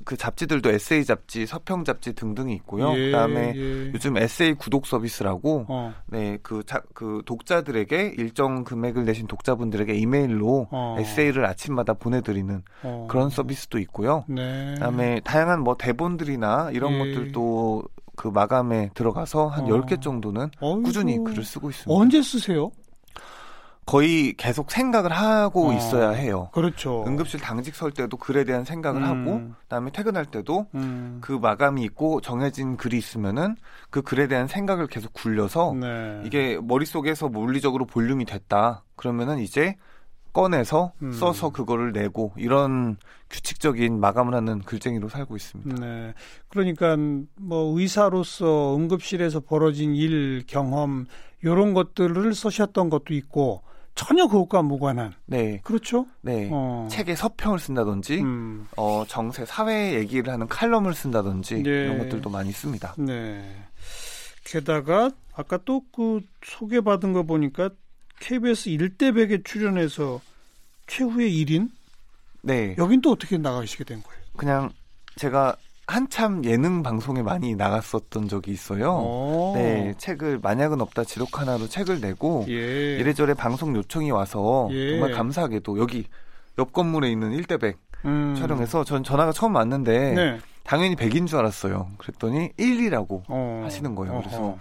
그 0.06 0.18
잡지들도 0.18 0.70
에세이 0.70 1.06
잡지, 1.06 1.46
서평 1.46 1.84
잡지 1.84 2.14
등등이 2.14 2.54
있고요. 2.56 2.94
예, 2.96 3.06
그다음에 3.06 3.54
예. 3.56 3.92
요즘 3.94 4.18
에세이 4.18 4.54
구독 4.54 4.86
서비스라고 4.86 5.66
어. 5.68 5.94
네, 6.08 6.38
그, 6.44 6.64
자, 6.66 6.82
그 6.94 7.22
독자들에게 7.26 8.16
일정 8.18 8.64
금액을 8.64 9.06
내신 9.06 9.28
독자분들에게 9.28 9.94
이메일로 9.94 10.68
어. 10.72 10.96
에세이를 11.00 11.46
아침마다 11.46 11.94
보내드리는 11.94 12.62
어. 12.84 13.08
그런 13.10 13.30
서비스도 13.30 13.80
있고요. 13.80 14.26
네. 14.28 14.74
그다음에 14.76 15.20
다양한 15.24 15.62
뭐 15.62 15.76
대본들이나 15.78 16.72
이런 16.72 16.94
예. 16.94 16.98
것들도 17.00 17.84
그 18.16 18.28
마감에 18.28 18.90
들어가서 18.94 19.48
한 19.48 19.66
어. 19.66 19.68
10개 19.68 20.02
정도는 20.02 20.50
어이구. 20.60 20.84
꾸준히 20.84 21.18
글을 21.24 21.44
쓰고 21.44 21.70
있습니다. 21.70 21.92
언제 22.00 22.22
쓰세요? 22.22 22.72
거의 23.86 24.34
계속 24.34 24.72
생각을 24.72 25.12
하고 25.12 25.70
어, 25.70 25.74
있어야 25.74 26.12
해요. 26.12 26.50
그렇죠. 26.54 27.04
응급실 27.06 27.40
당직 27.40 27.76
설 27.76 27.92
때도 27.92 28.18
글에 28.18 28.44
대한 28.44 28.64
생각을 28.64 29.02
음. 29.02 29.08
하고 29.08 29.52
그다음에 29.64 29.92
퇴근할 29.92 30.26
때도 30.26 30.68
음. 30.76 31.20
그 31.22 31.34
마감이 31.34 31.84
있고 31.84 32.22
정해진 32.22 32.78
글이 32.78 32.98
있으면은 32.98 33.56
그 33.90 34.02
글에 34.02 34.28
대한 34.28 34.48
생각을 34.48 34.88
계속 34.88 35.14
굴려서 35.14 35.74
네. 35.80 36.22
이게 36.26 36.60
머릿속에서 36.62 37.28
물리적으로 37.30 37.86
볼륨이 37.86 38.26
됐다. 38.26 38.84
그러면은 38.96 39.40
이제 39.40 39.76
꺼내서 40.32 40.94
음. 41.04 41.12
써서 41.12 41.52
그거를 41.52 41.92
내고 41.92 42.34
이런 42.38 42.98
규칙적인 43.30 44.00
마감을 44.00 44.34
하는 44.34 44.62
글쟁이로 44.62 45.10
살고 45.10 45.36
있습니다. 45.36 45.86
네. 45.86 46.14
그러니까 46.48 46.98
뭐 47.36 47.80
의사로서 47.80 48.76
응급실에서 48.76 49.42
벌어진 49.42 49.96
일 49.96 50.44
경험 50.48 51.06
이런 51.44 51.74
것들을 51.74 52.34
쓰셨던 52.34 52.90
것도 52.90 53.14
있고 53.14 53.62
전혀 53.96 54.28
그것과 54.28 54.62
무관한. 54.64 55.14
네. 55.26 55.60
그렇죠? 55.64 56.08
네. 56.22 56.50
어. 56.52 56.88
책에 56.92 57.16
서평을 57.16 57.60
쓴다든지, 57.60 58.22
음. 58.22 58.68
어, 58.76 59.04
정세, 59.08 59.46
사회 59.46 59.94
얘기를 59.94 60.32
하는 60.34 60.48
칼럼을 60.48 60.94
쓴다든지, 60.94 61.62
네. 61.64 61.70
이런 61.70 62.00
것들도 62.00 62.30
많이 62.30 62.52
씁니다. 62.52 62.96
네. 62.98 63.44
게다가, 64.44 65.12
아까 65.36 65.58
또 65.58 65.82
그 65.92 66.22
소개받은 66.44 67.14
거 67.14 67.24
보니까 67.24 67.70
KBS 68.20 68.70
1대 68.70 69.12
100에 69.12 69.44
출연해서 69.46 70.22
최후의 70.88 71.32
1인? 71.46 71.70
네. 72.42 72.76
여긴 72.78 73.02
또 73.02 73.12
어떻게 73.12 73.38
나가시게 73.38 73.84
된 73.84 74.02
거예요? 74.04 74.22
그냥 74.36 74.70
제가 75.16 75.56
한참 75.86 76.46
예능 76.46 76.82
방송에 76.82 77.22
많이 77.22 77.56
나갔었던 77.56 78.30
적이 78.30 78.52
있어요. 78.52 78.92
오. 78.92 79.54
네, 79.56 79.94
책을 79.98 80.40
만약은 80.42 80.80
없다 80.82 81.04
지록 81.04 81.40
하나로 81.40 81.68
책을 81.68 82.00
내고 82.00 82.46
예. 82.48 82.98
이래저래 82.98 83.34
방송 83.34 83.76
요청이 83.76 84.12
와서 84.12 84.70
예. 84.72 84.92
정말 84.92 85.12
감사하게도 85.12 85.80
여기 85.80 86.06
옆 86.58 86.72
건물에 86.72 87.12
있는 87.12 87.32
1대100 87.32 87.76
음. 88.06 88.36
촬영해서 88.36 88.84
전 88.84 89.04
전화가 89.04 89.32
처음 89.34 89.56
왔는데 89.56 90.14
네. 90.14 90.40
당연히 90.64 90.96
100인 90.96 91.28
줄 91.28 91.40
알았어요. 91.40 91.90
그랬더니 91.98 92.52
1이라고 92.54 93.24
어. 93.28 93.62
하시는 93.66 93.94
거예요. 93.96 94.22
그래서 94.22 94.38
어허. 94.42 94.58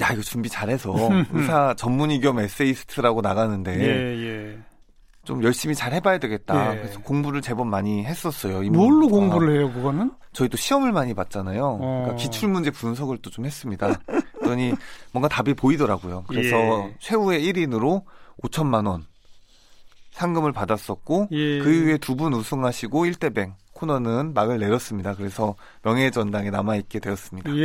야 0.00 0.12
이거 0.12 0.22
준비 0.22 0.48
잘해서 0.48 0.94
의사 1.32 1.74
전문의 1.76 2.20
겸 2.20 2.38
에세이스트라고 2.38 3.20
나가는데 3.20 3.78
예, 3.78 4.26
예. 4.26 4.58
좀 5.24 5.42
열심히 5.44 5.74
잘 5.74 5.92
해봐야 5.92 6.18
되겠다. 6.18 6.74
예. 6.74 6.80
그래서 6.80 7.00
공부를 7.00 7.42
제법 7.42 7.66
많이 7.68 8.04
했었어요. 8.04 8.62
뭘로 8.70 9.08
공부를 9.08 9.56
해요, 9.56 9.72
그거는? 9.72 10.10
저희도 10.32 10.56
시험을 10.56 10.90
많이 10.92 11.14
봤잖아요. 11.14 11.64
어. 11.64 11.78
그러니까 11.78 12.16
기출 12.16 12.48
문제 12.48 12.70
분석을 12.70 13.18
또 13.18 13.30
좀 13.30 13.44
했습니다. 13.46 13.98
그러니 14.40 14.74
뭔가 15.12 15.28
답이 15.28 15.54
보이더라고요. 15.54 16.24
그래서 16.26 16.56
예. 16.56 16.94
최후의 16.98 17.40
1인으로 17.52 18.02
5천만 18.42 18.86
원 18.88 19.04
상금을 20.10 20.52
받았었고 20.52 21.28
예. 21.30 21.58
그 21.60 21.72
이후에 21.72 21.98
두 21.98 22.16
분 22.16 22.34
우승하시고 22.34 23.04
1대뱅 23.06 23.52
코너는 23.82 24.32
막을 24.32 24.58
내렸습니다. 24.58 25.14
그래서 25.14 25.56
명예 25.82 26.10
전당에 26.10 26.50
남아 26.50 26.76
있게 26.76 27.00
되었습니다. 27.00 27.54
예, 27.56 27.62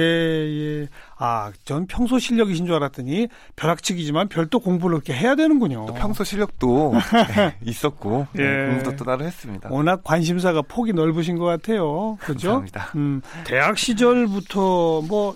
예. 0.81 0.87
아, 1.17 1.51
전 1.63 1.85
평소 1.85 2.17
실력이신 2.17 2.65
줄 2.65 2.73
알았더니 2.75 3.27
벼락치기지만 3.55 4.27
별도 4.27 4.59
공부를 4.59 4.95
이렇게 4.95 5.13
해야 5.13 5.35
되는군요. 5.35 5.85
또 5.85 5.93
평소 5.93 6.23
실력도 6.23 6.93
네, 7.35 7.55
있었고 7.63 8.27
네, 8.33 8.43
예. 8.43 8.47
네, 8.47 8.67
공부도 8.67 8.95
또 8.95 9.05
따로 9.05 9.25
했습니다. 9.25 9.69
워낙 9.71 10.03
관심사가 10.03 10.63
폭이 10.63 10.93
넓으신 10.93 11.37
것 11.37 11.45
같아요. 11.45 12.17
그렇죠? 12.19 12.61
감사합니다. 12.61 12.91
음, 12.95 13.21
대학 13.45 13.77
시절부터 13.77 15.03
뭐 15.07 15.35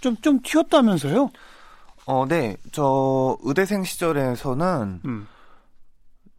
좀좀 0.00 0.40
튀었다면서요? 0.42 1.30
어, 2.06 2.24
네. 2.26 2.56
저 2.72 3.36
의대생 3.42 3.84
시절에서는 3.84 5.00
음. 5.04 5.26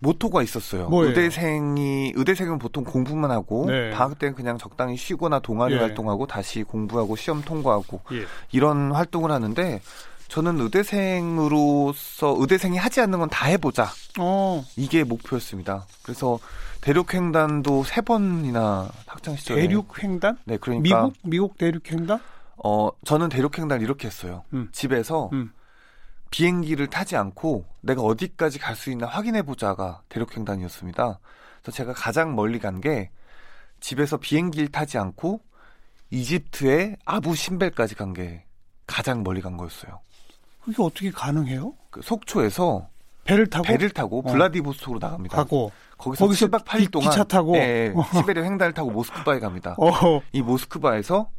모토가 0.05 0.43
있었어요. 0.43 0.87
뭐예요? 0.89 1.09
의대생이 1.09 2.13
의대생은 2.15 2.59
보통 2.59 2.83
공부만 2.83 3.31
하고 3.31 3.65
네. 3.67 3.89
방학 3.91 4.19
때는 4.19 4.35
그냥 4.35 4.57
적당히 4.57 4.95
쉬거나 4.97 5.39
동아리 5.39 5.73
예. 5.75 5.79
활동하고 5.79 6.27
다시 6.27 6.63
공부하고 6.63 7.15
시험 7.15 7.41
통과하고 7.41 8.01
예. 8.13 8.25
이런 8.51 8.91
활동을 8.91 9.31
하는데 9.31 9.81
저는 10.27 10.59
의대생으로서 10.59 12.35
의대생이 12.39 12.77
하지 12.77 13.01
않는 13.01 13.19
건 13.19 13.29
다 13.29 13.47
해보자. 13.47 13.87
어. 14.19 14.63
이게 14.75 15.03
목표였습니다. 15.03 15.85
그래서 16.03 16.39
대륙횡단도 16.81 17.83
세 17.83 18.01
번이나 18.01 18.89
학창 19.07 19.35
시절에 19.35 19.61
대륙횡단? 19.61 20.37
네, 20.45 20.57
그러니까 20.57 20.83
미국 20.83 21.13
미국 21.23 21.57
대륙횡단? 21.57 22.19
어, 22.63 22.89
저는 23.03 23.29
대륙횡단 23.29 23.81
이렇게 23.81 24.07
했어요. 24.07 24.43
음. 24.53 24.69
집에서 24.71 25.29
음. 25.33 25.51
비행기를 26.35 26.87
타지 26.87 27.15
않고 27.15 27.63
내가 27.79 28.01
어디까지 28.01 28.59
갈 28.59 28.75
수 28.75 28.91
있나 28.91 29.07
확인해 29.07 29.41
보자가 29.41 30.01
대륙횡단이었습니다. 30.09 31.19
그래서 31.61 31.75
제가 31.75 31.93
가장 31.93 32.35
멀리 32.35 32.59
간 32.59 32.81
게 32.81 33.09
집에서 33.79 34.17
비행기를 34.17 34.67
타지 34.69 34.97
않고 34.97 35.39
이집트의 36.11 36.97
아부 37.05 37.35
신벨까지 37.35 37.95
간 37.95 38.13
게 38.13 38.43
가장 38.85 39.23
멀리 39.23 39.41
간 39.41 39.55
거였어요. 39.55 40.01
그게 40.63 40.75
어떻게 40.83 41.09
가능해요? 41.09 41.73
그 41.89 42.01
속초에서 42.01 42.89
배를 43.23 43.47
타고 43.47 43.63
배를 43.63 43.89
타고 43.91 44.19
어. 44.19 44.21
블라디보스토크로 44.23 44.99
나갑니다. 44.99 45.37
가고 45.37 45.71
거기서, 45.97 46.25
거기서 46.25 46.47
7박 46.47 46.65
8일 46.65 46.91
동안 46.91 47.09
기차 47.09 47.23
타고 47.23 47.53
네, 47.53 47.93
시베리아 48.13 48.43
횡단을 48.43 48.73
타고 48.73 48.91
모스크바에 48.91 49.39
갑니다. 49.39 49.75
어. 49.77 50.21
이 50.33 50.41
모스크바에서 50.41 51.29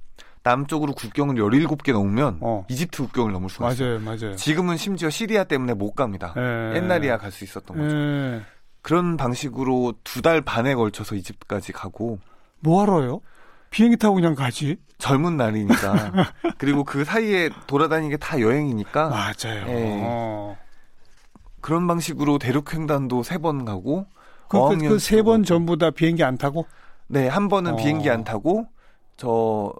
남쪽으로 0.51 0.93
국경을 0.93 1.35
17개 1.37 1.93
넘으면 1.93 2.39
어. 2.41 2.65
이집트 2.71 3.03
국경을 3.03 3.33
넘을 3.33 3.51
수가 3.51 3.73
있어요. 3.73 3.99
맞아요, 3.99 4.19
맞아요. 4.19 4.37
지금은 4.37 4.77
심지어 4.77 5.11
시리아 5.11 5.43
때문에 5.43 5.75
못 5.75 5.95
갑니다. 5.95 6.33
에. 6.37 6.41
예. 6.41 6.77
옛날이야 6.77 7.19
갈 7.19 7.33
수 7.33 7.43
있었던 7.43 7.77
거죠. 7.77 7.97
에. 7.97 8.01
예. 8.37 8.43
그런 8.83 9.17
방식으로 9.17 9.95
두 10.05 10.23
달 10.23 10.41
반에 10.41 10.75
걸쳐서 10.77 11.17
이집트까지 11.17 11.73
가고 11.73 12.21
뭐 12.61 12.83
하러요? 12.83 13.21
비행기 13.71 13.97
타고 13.97 14.15
그냥 14.15 14.35
가지. 14.37 14.77
젊은 14.99 15.37
날이니까. 15.37 16.13
그리고 16.59 16.85
그 16.85 17.05
사이에 17.05 17.51
돌아다니는 17.67 18.11
게 18.11 18.17
다 18.17 18.41
여행이니까. 18.41 19.09
맞아요. 19.09 19.67
예. 19.69 20.01
어. 20.05 20.57
그런 21.61 21.89
방식으로 21.89 22.39
대륙 22.39 22.73
횡단도 22.73 23.25
세 23.25 23.39
번 23.39 23.65
가고 23.65 24.07
그 24.49 24.99
세번 25.01 25.43
그 25.43 25.49
전부 25.49 25.77
다 25.77 25.91
비행기 25.91 26.23
안 26.23 26.39
타고? 26.39 26.67
네, 27.09 27.27
한 27.27 27.49
번은 27.49 27.73
어. 27.73 27.77
비행기 27.77 28.09
안 28.09 28.23
타고 28.23 28.69
저 29.17 29.73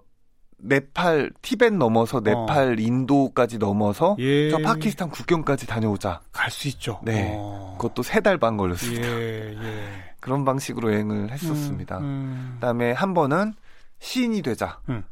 네팔 0.59 1.31
티벳 1.41 1.73
넘어서 1.73 2.19
네팔 2.19 2.69
어. 2.69 2.75
인도까지 2.81 3.57
넘어서 3.59 4.15
예. 4.19 4.49
저 4.49 4.57
파키스탄 4.57 5.09
국경까지 5.09 5.67
다녀오자. 5.67 6.21
갈 6.31 6.49
수 6.49 6.67
있죠. 6.67 6.99
네. 7.03 7.35
어. 7.37 7.75
그것도 7.79 8.01
세 8.03 8.19
달 8.21 8.37
반 8.39 8.57
걸렸습니다. 8.57 9.07
예, 9.07 9.55
예. 9.55 9.87
그런 10.19 10.43
방식으로 10.45 10.91
여행을 10.93 11.29
했었습니다. 11.31 11.99
음, 11.99 12.03
음. 12.03 12.51
그다음에 12.55 12.91
한 12.91 13.13
번은 13.13 13.53
시인이 13.99 14.41
되자. 14.41 14.79
음. 14.89 15.03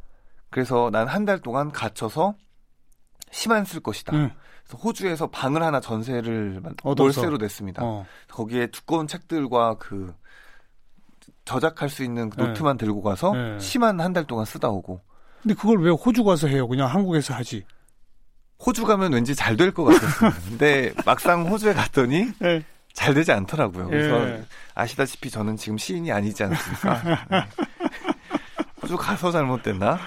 그래서 0.49 0.89
난 0.91 1.07
한 1.07 1.25
달 1.25 1.39
동안 1.39 1.71
갇혀서 1.71 2.35
시만 3.31 3.65
쓸 3.65 3.81
것이다. 3.81 4.15
음. 4.15 4.31
그래서 4.63 4.77
호주에서 4.83 5.27
방을 5.27 5.61
하나 5.61 5.79
전세를 5.79 6.61
얻어서. 6.83 7.03
월세로 7.21 7.37
냈습니다. 7.37 7.83
어. 7.85 8.05
거기에 8.31 8.67
두꺼운 8.67 9.05
책들과 9.05 9.75
그 9.77 10.15
저작할 11.45 11.89
수 11.89 12.03
있는 12.03 12.31
그 12.31 12.41
노트만 12.41 12.77
네. 12.77 12.85
들고 12.85 13.03
가서 13.03 13.31
네. 13.33 13.59
시만 13.59 13.99
한 14.01 14.13
달 14.13 14.25
동안 14.25 14.45
쓰다 14.45 14.69
오고 14.69 15.01
근데 15.45 15.53
그걸 15.53 15.79
왜 15.79 15.91
호주 15.91 16.23
가서 16.23 16.47
해요? 16.47 16.67
그냥 16.67 16.89
한국에서 16.89 17.35
하지. 17.35 17.63
호주 18.65 18.83
가면 18.85 19.13
왠지 19.13 19.35
잘 19.35 19.55
될 19.55 19.71
것 19.71 19.83
같았어요. 19.83 20.31
근데 20.49 20.91
막상 21.05 21.45
호주에 21.47 21.73
갔더니 21.73 22.31
네. 22.41 22.63
잘 22.93 23.13
되지 23.13 23.31
않더라고요. 23.31 23.87
그래서 23.87 24.27
예. 24.27 24.43
아시다시피 24.73 25.29
저는 25.29 25.55
지금 25.55 25.77
시인이 25.77 26.11
아니지 26.11 26.43
않습니까? 26.45 27.25
네. 27.29 27.45
호주 28.81 28.97
가서 28.97 29.31
잘못됐나? 29.31 29.99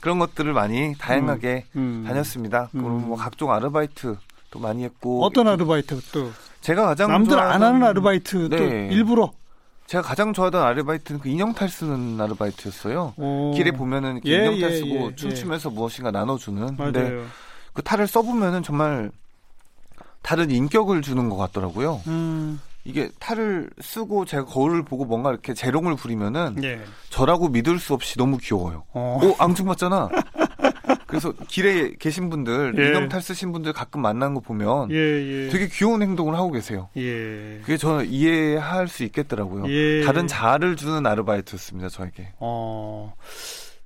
그런 0.00 0.20
것들을 0.20 0.52
많이 0.52 0.94
다양하게 0.96 1.64
음, 1.74 1.80
음, 1.80 2.04
다녔습니다. 2.06 2.68
음. 2.74 2.82
그리고 2.82 2.90
뭐 2.90 3.16
각종 3.16 3.50
아르바이트 3.52 4.16
도 4.52 4.58
많이 4.60 4.84
했고 4.84 5.24
어떤 5.24 5.48
아르바이트 5.48 6.00
또 6.12 6.30
제가 6.60 6.84
가장 6.86 7.10
남들 7.10 7.36
안 7.40 7.60
하는 7.60 7.82
아르바이트 7.82 8.48
네. 8.50 8.56
또 8.56 8.64
일부러 8.94 9.32
제가 9.90 10.02
가장 10.02 10.32
좋아하던 10.32 10.62
아르바이트는 10.62 11.20
그 11.20 11.28
인형 11.28 11.52
탈 11.52 11.68
쓰는 11.68 12.20
아르바이트였어요. 12.20 13.14
오. 13.16 13.50
길에 13.56 13.72
보면은 13.72 14.20
예, 14.24 14.36
인형탈 14.36 14.70
예, 14.70 14.76
쓰고 14.76 14.94
예, 14.94 15.06
예. 15.06 15.14
춤추면서 15.16 15.70
무엇인가 15.70 16.12
나눠주는. 16.12 16.76
맞아요. 16.76 16.92
근데 16.92 17.24
그 17.72 17.82
탈을 17.82 18.06
써보면은 18.06 18.62
정말 18.62 19.10
다른 20.22 20.52
인격을 20.52 21.02
주는 21.02 21.28
것 21.28 21.36
같더라고요. 21.36 22.02
음. 22.06 22.60
이게 22.84 23.10
탈을 23.18 23.68
쓰고 23.80 24.26
제가 24.26 24.44
거울을 24.44 24.84
보고 24.84 25.04
뭔가 25.04 25.30
이렇게 25.30 25.54
재롱을 25.54 25.96
부리면은 25.96 26.62
예. 26.62 26.80
저라고 27.08 27.48
믿을 27.48 27.80
수 27.80 27.92
없이 27.92 28.16
너무 28.16 28.38
귀여워요. 28.38 28.84
어, 28.92 29.18
어 29.20 29.42
앙증맞잖아. 29.42 30.08
그래서 31.10 31.32
길에 31.48 31.92
계신 31.98 32.30
분들 32.30 32.74
예. 32.78 32.88
인형탈 32.88 33.20
쓰신 33.20 33.52
분들 33.52 33.72
가끔 33.72 34.00
만나는 34.00 34.34
거 34.34 34.40
보면 34.40 34.90
예, 34.90 34.96
예. 34.96 35.48
되게 35.50 35.68
귀여운 35.68 36.02
행동을 36.02 36.34
하고 36.36 36.50
계세요. 36.50 36.88
예. 36.96 37.58
그게 37.60 37.76
저는 37.76 38.06
이해할 38.06 38.88
수 38.88 39.02
있겠더라고요. 39.04 39.68
예. 39.68 40.02
다른 40.04 40.26
자아를 40.26 40.76
주는 40.76 41.04
아르바이트였습니다 41.04 41.88
저에게. 41.88 42.32
어, 42.38 43.14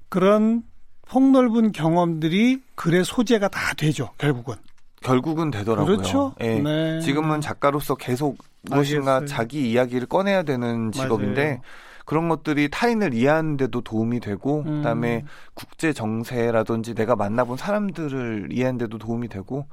그런 0.08 0.62
폭넓은 1.08 1.72
경험들이 1.72 2.62
글의 2.74 3.04
소재가 3.04 3.48
다 3.48 3.74
되죠 3.74 4.10
결국은. 4.18 4.56
결국은 5.02 5.50
되더라고요. 5.50 5.96
그렇죠. 5.96 6.34
예. 6.40 6.58
네. 6.60 7.00
지금은 7.00 7.40
작가로서 7.40 7.94
계속 7.94 8.38
무엇인가 8.62 9.16
알겠어요. 9.16 9.26
자기 9.26 9.70
이야기를 9.70 10.06
꺼내야 10.08 10.42
되는 10.44 10.92
직업인데 10.92 11.44
맞아요. 11.44 11.60
그런 12.04 12.28
것들이 12.28 12.68
타인을 12.70 13.14
이해하는 13.14 13.56
데도 13.56 13.80
도움이 13.80 14.20
되고 14.20 14.60
음. 14.66 14.78
그다음에 14.78 15.24
국제 15.54 15.92
정세라든지 15.92 16.94
내가 16.94 17.16
만나본 17.16 17.56
사람들을 17.56 18.48
이해하는 18.52 18.78
데도 18.78 18.98
도움이 18.98 19.28
되고 19.28 19.66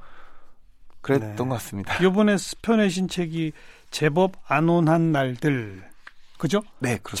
그랬던 1.02 1.30
네. 1.30 1.36
것 1.36 1.48
같습니다. 1.50 2.02
이번에 2.02 2.36
펴내신 2.62 3.08
책이 3.08 3.52
제법 3.90 4.32
안온한 4.46 5.12
날들 5.12 5.82
그죠? 6.38 6.62
네, 6.78 6.98
그렇습니다. 7.02 7.18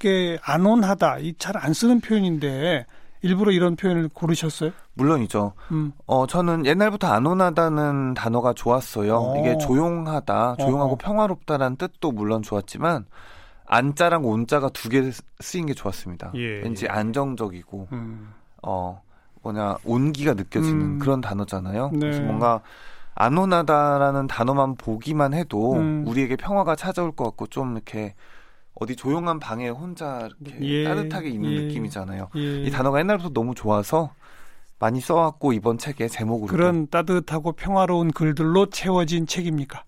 제목에 0.00 0.38
안온하다 0.42 1.18
이 1.18 1.34
잘 1.38 1.56
안 1.56 1.72
쓰는 1.74 2.00
표현인데 2.00 2.86
일부러 3.22 3.52
이런 3.52 3.74
표현을 3.76 4.08
고르셨어요? 4.12 4.70
물론이죠. 4.94 5.52
음. 5.72 5.92
어, 6.06 6.26
저는 6.26 6.66
옛날부터 6.66 7.06
안온하다는 7.08 8.14
단어가 8.14 8.52
좋았어요. 8.52 9.16
오. 9.16 9.36
어. 9.36 9.40
이게 9.40 9.56
조용하다, 9.58 10.56
조용하고 10.56 10.92
어 10.92 10.96
평화롭다라는 10.96 11.76
뜻도 11.76 12.12
물론 12.12 12.42
좋았지만 12.42 13.06
안자랑 13.66 14.24
온자가 14.24 14.68
두 14.70 14.88
개 14.90 15.10
쓰인 15.40 15.66
게 15.66 15.74
좋았습니다. 15.74 16.32
예, 16.34 16.60
왠지 16.62 16.84
예. 16.84 16.88
안정적이고 16.90 17.88
음. 17.92 18.32
어 18.62 19.02
뭐냐 19.42 19.76
온기가 19.84 20.34
느껴지는 20.34 20.80
음. 20.80 20.98
그런 20.98 21.20
단어잖아요. 21.20 21.90
네. 21.92 21.98
그래서 21.98 22.22
뭔가 22.22 22.60
안온하다라는 23.14 24.26
단어만 24.26 24.76
보기만 24.76 25.34
해도 25.34 25.74
음. 25.74 26.04
우리에게 26.06 26.36
평화가 26.36 26.76
찾아올 26.76 27.12
것 27.12 27.24
같고 27.24 27.46
좀 27.46 27.72
이렇게 27.72 28.14
어디 28.74 28.96
조용한 28.96 29.38
방에 29.38 29.68
혼자 29.68 30.28
이렇게 30.40 30.58
예, 30.62 30.84
따뜻하게 30.84 31.28
있는 31.28 31.50
예, 31.52 31.60
느낌이잖아요. 31.62 32.28
예. 32.36 32.62
이 32.62 32.70
단어가 32.70 32.98
옛날부터 32.98 33.30
너무 33.30 33.54
좋아서 33.54 34.12
많이 34.80 35.00
써왔고 35.00 35.52
이번 35.52 35.78
책의 35.78 36.10
제목으로 36.10 36.48
그런 36.48 36.88
따뜻하고 36.88 37.52
평화로운 37.52 38.10
글들로 38.10 38.66
채워진 38.70 39.26
책입니까? 39.26 39.84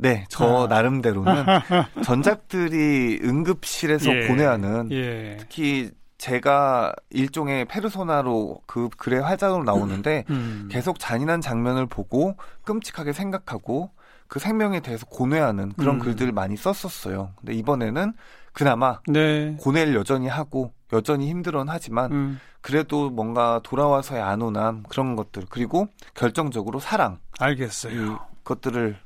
네, 0.00 0.24
저 0.28 0.64
아. 0.64 0.66
나름대로는 0.66 1.44
전작들이 2.04 3.20
응급실에서 3.22 4.14
예. 4.14 4.26
고뇌하는 4.26 4.88
예. 4.92 5.36
특히 5.38 5.90
제가 6.18 6.92
일종의 7.08 7.64
페르소나로 7.64 8.60
그 8.66 8.90
글의 8.96 9.22
화장으로 9.22 9.64
나오는데 9.64 10.24
음. 10.28 10.68
계속 10.70 10.98
잔인한 10.98 11.40
장면을 11.40 11.86
보고 11.86 12.36
끔찍하게 12.64 13.14
생각하고 13.14 13.90
그 14.28 14.38
생명에 14.38 14.80
대해서 14.80 15.06
고뇌하는 15.06 15.72
그런 15.78 15.96
음. 15.96 15.98
글들을 15.98 16.32
많이 16.32 16.56
썼었어요. 16.56 17.32
근데 17.36 17.54
이번에는 17.54 18.12
그나마 18.52 19.00
네. 19.06 19.56
고뇌를 19.60 19.94
여전히 19.94 20.28
하고 20.28 20.72
여전히 20.92 21.28
힘들어는 21.30 21.72
하지만 21.72 22.12
음. 22.12 22.40
그래도 22.60 23.08
뭔가 23.10 23.60
돌아와서의 23.62 24.20
안온함 24.20 24.84
그런 24.88 25.16
것들 25.16 25.44
그리고 25.48 25.88
결정적으로 26.14 26.80
사랑 26.80 27.18
알겠어요. 27.38 28.20
것들을 28.44 28.98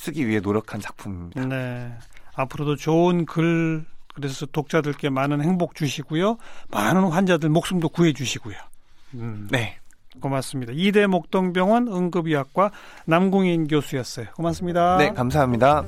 쓰기 0.00 0.26
위해 0.26 0.40
노력한 0.40 0.80
작품입니다. 0.80 1.44
네. 1.44 1.92
앞으로도 2.34 2.76
좋은 2.76 3.26
글 3.26 3.84
그래서 4.14 4.46
독자들께 4.46 5.10
많은 5.10 5.42
행복 5.42 5.74
주시고요. 5.74 6.38
많은 6.70 7.04
환자들 7.04 7.50
목숨도 7.50 7.90
구해 7.90 8.14
주시고요. 8.14 8.56
음. 9.14 9.46
네. 9.50 9.76
고맙습니다. 10.20 10.72
이대 10.74 11.06
목동병원 11.06 11.88
응급의학과 11.88 12.70
남궁인 13.04 13.68
교수였어요. 13.68 14.28
고맙습니다. 14.36 14.96
네, 14.96 15.10
감사합니다. 15.12 15.84